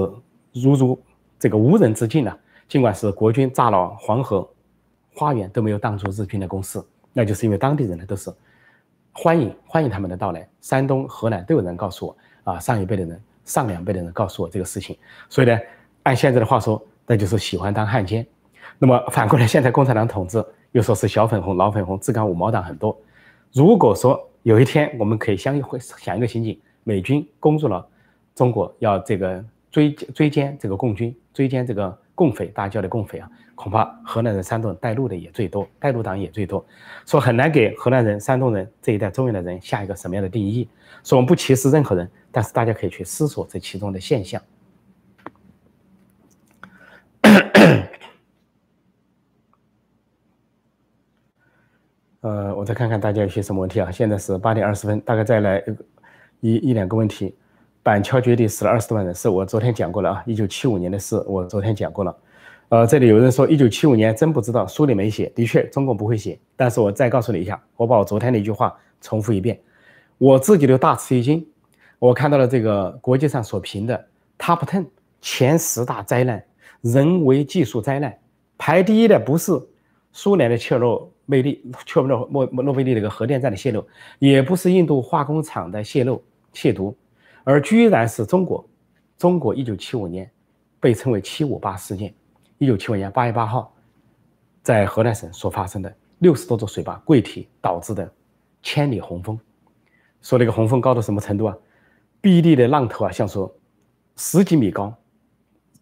[0.52, 0.98] 如入
[1.38, 2.38] 这个无人之境啊。
[2.68, 4.48] 尽管是国军炸了黄河
[5.14, 6.82] 花园都没有挡住日军的攻势，
[7.12, 8.32] 那就是因为当地人呢都是
[9.12, 10.48] 欢迎欢迎他们的到来。
[10.60, 13.20] 山东、河南都有人告诉我啊，上一辈的人。
[13.44, 15.56] 上两辈的人告诉我这个事情，所以呢，
[16.02, 18.26] 按现在的话说，那就是喜欢当汉奸。
[18.76, 22.98] 那么反过来，现在共产党统治又说是小粉红、老粉红、自干五毛党很多。
[23.52, 27.84] 如果说有一天我们可以相会想一个情景，美军攻入了
[28.32, 36.64] 中国，要这个追追歼这个共军，追歼这个共匪，大家叫的共匪啊，恐怕河南人、山东人带路的也最多，带路党也最多，
[37.06, 40.68] 说很难给河南人、山东人这一代中原的人下一个什么样的定义。
[41.02, 44.40] 说我们不歧视任何人，但是大家可以去思索这其中的现象。
[52.26, 53.88] 呃，我再看看大家有些什么问题啊？
[53.88, 55.62] 现在是八点二十分，大概再来
[56.40, 57.32] 一一两个问题。
[57.84, 62.16] 板桥绝地死了二十多万人，是我昨天讲过了啊，一九七五年的事，我昨天讲过了。
[62.70, 66.36] 呃，这里有人说一九七五年真不知道，书里没写，的确中共不会写。
[66.56, 69.56] 但是我再告诉你一下，我把我昨天的一句话重复一遍，
[70.18, 71.46] 我自己都大吃一惊。
[72.00, 74.04] 我看到了这个国际上所评的
[74.36, 74.84] Top Ten
[75.20, 76.42] 前十大灾难，
[76.80, 78.18] 人为技术灾难，
[78.58, 79.52] 排第一的不是
[80.10, 83.86] 苏联的切诺贝利、切诺莫诺贝利那个核电站的泄漏，
[84.18, 86.22] 也不是印度化工厂的泄漏
[86.52, 86.96] 窃毒。
[87.44, 88.68] 而居然是中国，
[89.18, 90.28] 中国一九七五年
[90.80, 92.12] 被称为“七五八事件”。
[92.58, 93.72] 一九七五年八月八号，
[94.62, 98.10] 在河南省所发生的六十多座水坝溃堤导致的
[98.62, 99.38] 千里洪峰，
[100.22, 101.56] 说那个洪峰高到什么程度啊？
[102.20, 103.54] 碧绿的浪头啊，像说
[104.16, 104.92] 十几米高、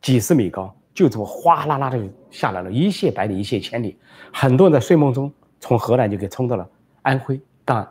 [0.03, 1.99] 几十米高，就这么哗啦啦的
[2.30, 3.99] 下来了，一泻百里，一泻千里。
[4.32, 6.66] 很多人在睡梦中从河南就给冲到了
[7.03, 7.88] 安徽，当然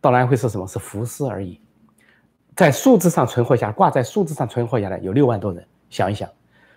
[0.00, 0.66] 到了安徽是什么？
[0.66, 1.60] 是浮尸而已。
[2.56, 5.64] 在数字上存活下，挂在数字上存活下来有六万多人。
[5.88, 6.28] 想一想，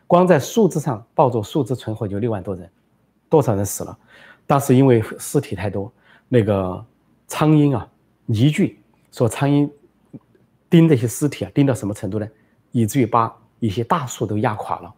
[0.05, 2.69] 光在数字上抱着数字存活就六万多人，
[3.27, 3.97] 多少人死了？
[4.45, 5.91] 当时因为尸体太多，
[6.27, 6.85] 那个
[7.27, 7.87] 苍蝇啊，
[8.27, 8.79] 泥聚，
[9.11, 9.67] 说苍蝇
[10.69, 12.27] 叮这些尸体啊，叮到什么程度呢？
[12.71, 14.93] 以至于把一些大树都压垮了。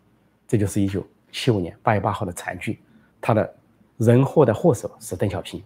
[0.52, 2.78] 这就是一九七五年八月八号的惨剧，
[3.22, 3.56] 他的
[3.96, 5.64] 人祸的祸首是邓小平。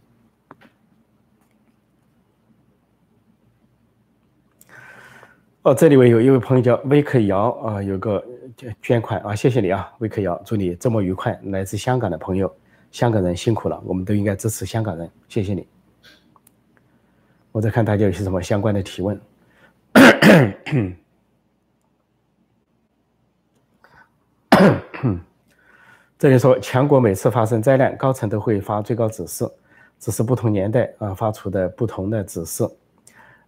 [5.63, 8.23] 哦，这里位有一位朋友叫威克瑶啊，有个
[8.79, 11.35] 捐款啊，谢谢你啊，威克瑶，祝你周末愉快。
[11.45, 12.55] 来自香港的朋友，
[12.91, 15.67] 香港人辛苦了，我们都应该支持香港人，谢谢你。
[17.51, 19.19] 我在看大家有些什么相关的提问。
[19.93, 20.95] 咳咳咳
[26.17, 29.45] 这里说，强国每次发生灾难，高层都会发最高指示，
[29.99, 32.67] 只是不同年代啊发出的不同的指示。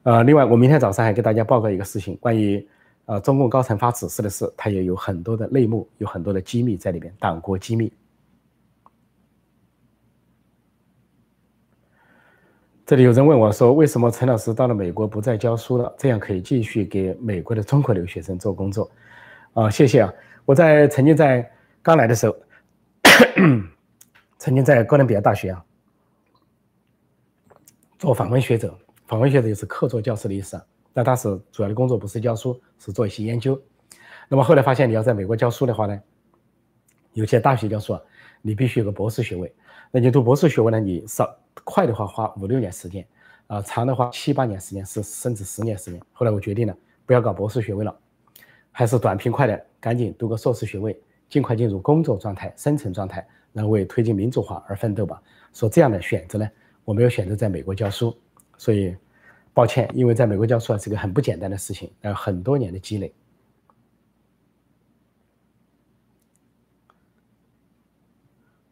[0.03, 2.65] 呃，另外，我明天早上还给大家报告一个事情，关于
[3.05, 7.91] 呃中共高层发指示的事，它也有很多的内幕，有很多的机密在里边，党国机密。
[12.85, 15.93] 这里有人问我说，为什么陈老师到了美国不再教书了？
[15.97, 18.89] 这样可以继续给美国的中国留学生做工作。
[19.53, 20.13] 啊，谢谢啊！
[20.47, 22.33] 我在曾经在刚来的时候，
[24.39, 25.61] 曾经在哥伦比亚大学啊
[27.99, 28.73] 做访问学者。
[29.07, 33.61] 访问学者就是客座教师的意思啊，那当时主要的工作不是教书，是做一些研究。
[34.29, 36.01] 那么后来发现，你要在美国教书的话呢，
[37.11, 38.01] 有些大学教授啊，
[38.41, 39.53] 你必须有个博士学位。
[39.91, 43.05] 那你读博士学位呢，你少快的话花五六年时间，
[43.47, 46.01] 啊，长的话七八年时间，是甚至十年时间。
[46.13, 47.97] 后来我决定了，不要搞博士学位了，
[48.77, 50.95] 还是短平快的，赶紧读个硕士学位，
[51.27, 55.19] 尽快进入工作状态、生存状态，然后为推进民主化而奋斗吧。
[55.51, 56.47] 说这样的选择呢，
[56.85, 58.15] 我没有选择在美国教书。
[58.55, 58.95] 所以，
[59.51, 63.11] 抱歉，因为在美国教书啊是个很不简单的事情，要很多年的积累。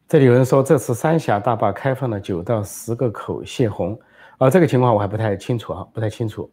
[0.08, 4.00] 这里有人说，这次三峡大坝开放了九到十个口泄洪，
[4.38, 6.48] 啊，这个情况我还不太清楚啊，不太清楚。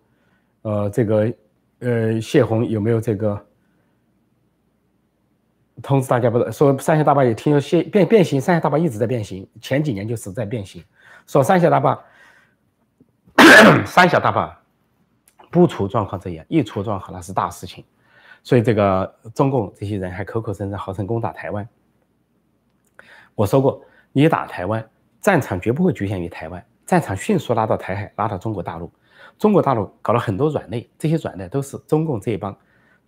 [0.62, 1.30] 呃，这个，
[1.82, 3.46] 呃，泄洪有没有这个
[5.82, 6.30] 通知大家？
[6.30, 10.82] 不是说三峡大坝也听说泄变变形，三峡大坝一直在变形，前几年就是在变形，
[11.26, 11.98] 说三峡大坝。
[13.86, 14.60] 三峡大坝
[15.50, 17.84] 不出状况这样，一出状况那是大事情。
[18.42, 21.68] 所以这个中共这些人还口口声声号称攻打台湾。
[23.34, 24.84] 我说过，你打台湾，
[25.20, 28.92] 战场绝不会局限于台湾，战场迅速拉到台海，拉到中国大陆。
[29.42, 32.56] 中国大陆搞了很多软肋，这些软肋都是中共这一帮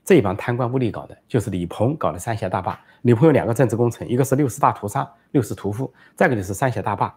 [0.05, 2.77] 这一帮贪官污吏搞的，就是李鹏搞的三峡大坝。
[3.03, 7.15] 李鹏有两个政治工程，一个是六十大屠杀，六十屠夫，再一个就是三峡大坝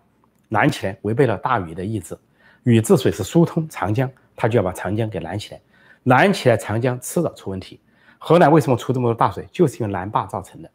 [0.50, 2.16] 拦起来，违背了大禹的意志。
[2.62, 5.62] 禹治水是疏通长江，他就要把长江给拦起来，
[6.04, 7.82] 拦起来长江迟早出问题。
[8.20, 10.70] 河南为什么出这么多大水，就是因为拦坝造成的。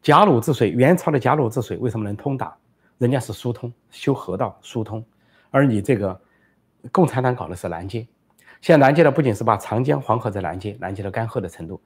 [0.00, 2.56] 贾鲁治水，元朝的贾鲁治水为什么能通达？
[2.96, 5.04] 人家是疏通，修河道疏通，
[5.50, 6.18] 而你这个
[6.92, 8.06] 共产党搞的是拦截。
[8.60, 11.80] 现在拦截的不仅是把长江、黄河在拦截，拦截到干涸的程度，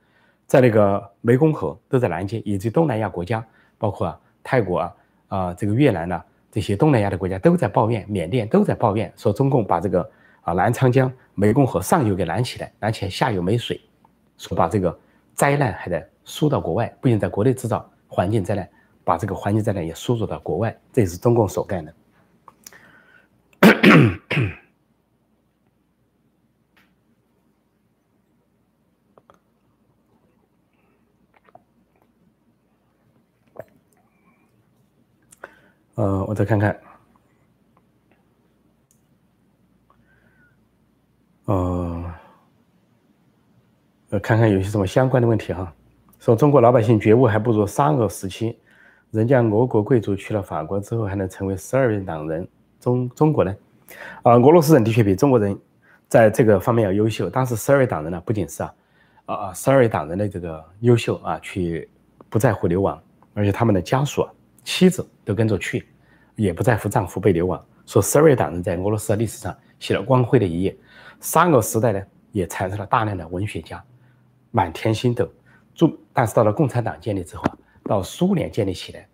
[0.46, 3.44] 在那个湄公河都在拦截，以及东南亚国家，
[3.76, 4.94] 包括泰国啊
[5.28, 10.10] 啊这个越南呢这些东南亚的国家都在抱怨，缅甸都在抱怨，说中共把这个
[10.42, 13.80] 啊南长江、湄公河上游给拦起来，拦起来下游没水，
[14.38, 14.98] 说把这个
[15.34, 18.68] 灾难还得输到国外，不仅在国内制造环境灾难，
[19.04, 21.94] 把这个环境灾难也输入到国外，这也是中共所干的。
[35.94, 36.80] 呃，我再看看，
[41.44, 42.14] 呃，
[44.10, 45.72] 呃，看看有些什么相关的问题哈。
[46.18, 48.58] 说中国老百姓觉悟还不如沙俄时期，
[49.10, 52.48] 人家俄国贵族去了法国之后还能成为十二位党人，
[52.80, 53.54] 中中国呢？
[54.22, 55.58] 啊，俄罗斯人的确比中国人
[56.08, 57.28] 在这个方面要优秀。
[57.28, 58.74] 当时十二位党人呢，不仅是啊
[59.26, 61.86] 啊啊十二位党人的这个优秀啊，去
[62.30, 62.98] 不在乎流亡，
[63.34, 64.26] 而且他们的家属、
[64.64, 65.88] 妻子都跟着去。
[66.34, 70.74] 也不在乎丈夫被流亡，说十二位党人在俄罗斯的历史上写了光辉的一页。
[71.20, 72.02] 沙俄时代呢，
[72.32, 73.84] 也产生了大量的文学家，
[74.50, 75.30] 满天星斗。
[75.74, 77.44] 就但是到了共产党建立之后，
[77.84, 79.06] 到苏联建立起来，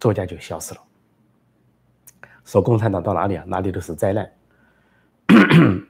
[0.00, 0.80] 作家就消失了。
[2.44, 4.28] 说共产党到哪里啊，哪里都是灾难。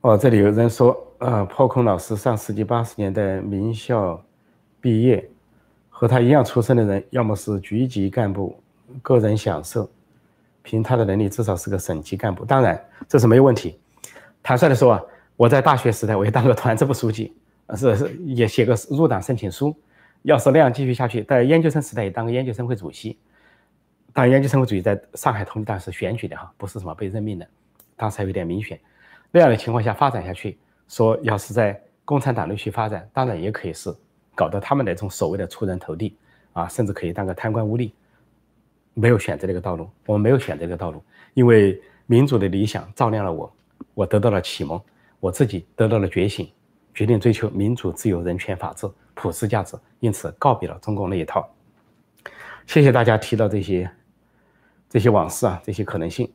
[0.00, 4.22] 哦，这里有人说，呃，破空老师上世纪八十年代名校。
[4.82, 5.22] 毕业
[5.90, 8.58] 和他一样出身的人，要么是局级干部，
[9.02, 9.90] 个人享受，
[10.62, 12.46] 凭他的能力，至少是个省级干部。
[12.46, 13.78] 当然，这是没有问题。
[14.42, 15.02] 坦率的说啊，
[15.36, 17.36] 我在大学时代我也当过团支部书记，
[17.76, 19.76] 是是也写个入党申请书。
[20.22, 23.18] 要是那样继续下去，在研究生时代也当个研究生会主席。
[24.14, 27.46] 当研究生会主席在上海同济大学选举的哈，不是什么被任命的，
[27.96, 28.80] 当时还有点民选。
[29.30, 30.58] 那样的情况下发展下去，
[30.90, 33.90] 说要是在共产党内去发展，当然也可以是。
[34.32, 36.16] 搞得他们那种所谓的出人头地
[36.54, 37.90] 啊，甚至可以当个贪官污吏，
[38.94, 39.90] 没有选择这个道路。
[40.06, 41.02] 我们没有选择这个道路，
[41.34, 43.52] 因为民主的理想照亮了我，
[43.92, 44.80] 我得到了启蒙，
[45.18, 46.50] 我自己得到了觉醒，
[46.94, 51.46] 决定追求民主、自由、人权、法治、普世价值，因此告别了中共那一套。
[52.66, 53.90] 谢谢大家提到这些
[54.88, 56.32] 这些往事啊，这些可能性。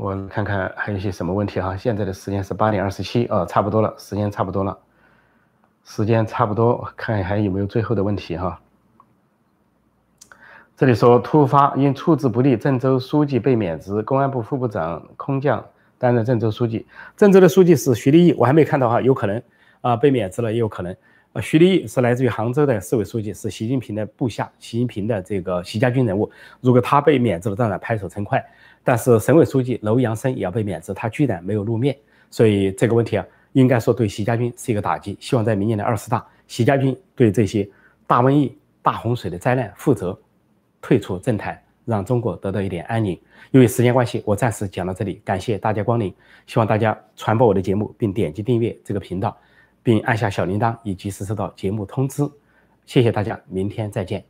[0.00, 1.76] 我看看还有些什么问题哈。
[1.76, 4.78] 现在的时间是八点二十七，呃，差不多了，时间差不多了，
[5.84, 8.58] 时间差不多，看还有没有最后的问题哈。
[10.74, 15.62] 这里说突发因处置不力，郑州书记被免职，公安部副部长空降
[15.98, 16.86] 担任郑州书记。
[17.14, 19.42] 郑州的书记是徐立毅，我还没看到哈，有可能
[19.82, 20.96] 啊被免职了，也有可能。
[21.32, 26.28] 呃，徐立毅是来自于杭州的市委书记，是习近平的部下，习近平的这个习家军人物。
[26.60, 28.44] 如果他被免职了，当然拍手称快。
[28.82, 31.96] 但是省委书记楼阳生也要被免职，他居然没有露面，
[32.30, 35.16] 所以这个问题啊，应该说对习家军是一个打击。
[35.20, 37.68] 希望在明年的二十大，习家军对这些
[38.08, 40.18] 大瘟疫、大洪水的灾难负责，
[40.80, 43.16] 退出政坛，让中国得到一点安宁。
[43.52, 46.12] 由于时间关系，我暂时讲到这里，感谢大家光临，
[46.48, 49.36] 希望大家传播我的节目，并点击订阅这个频道，
[49.82, 52.22] 并按下小铃铛，以及时收到节目通知。
[52.84, 54.24] 谢谢大家，明天再见。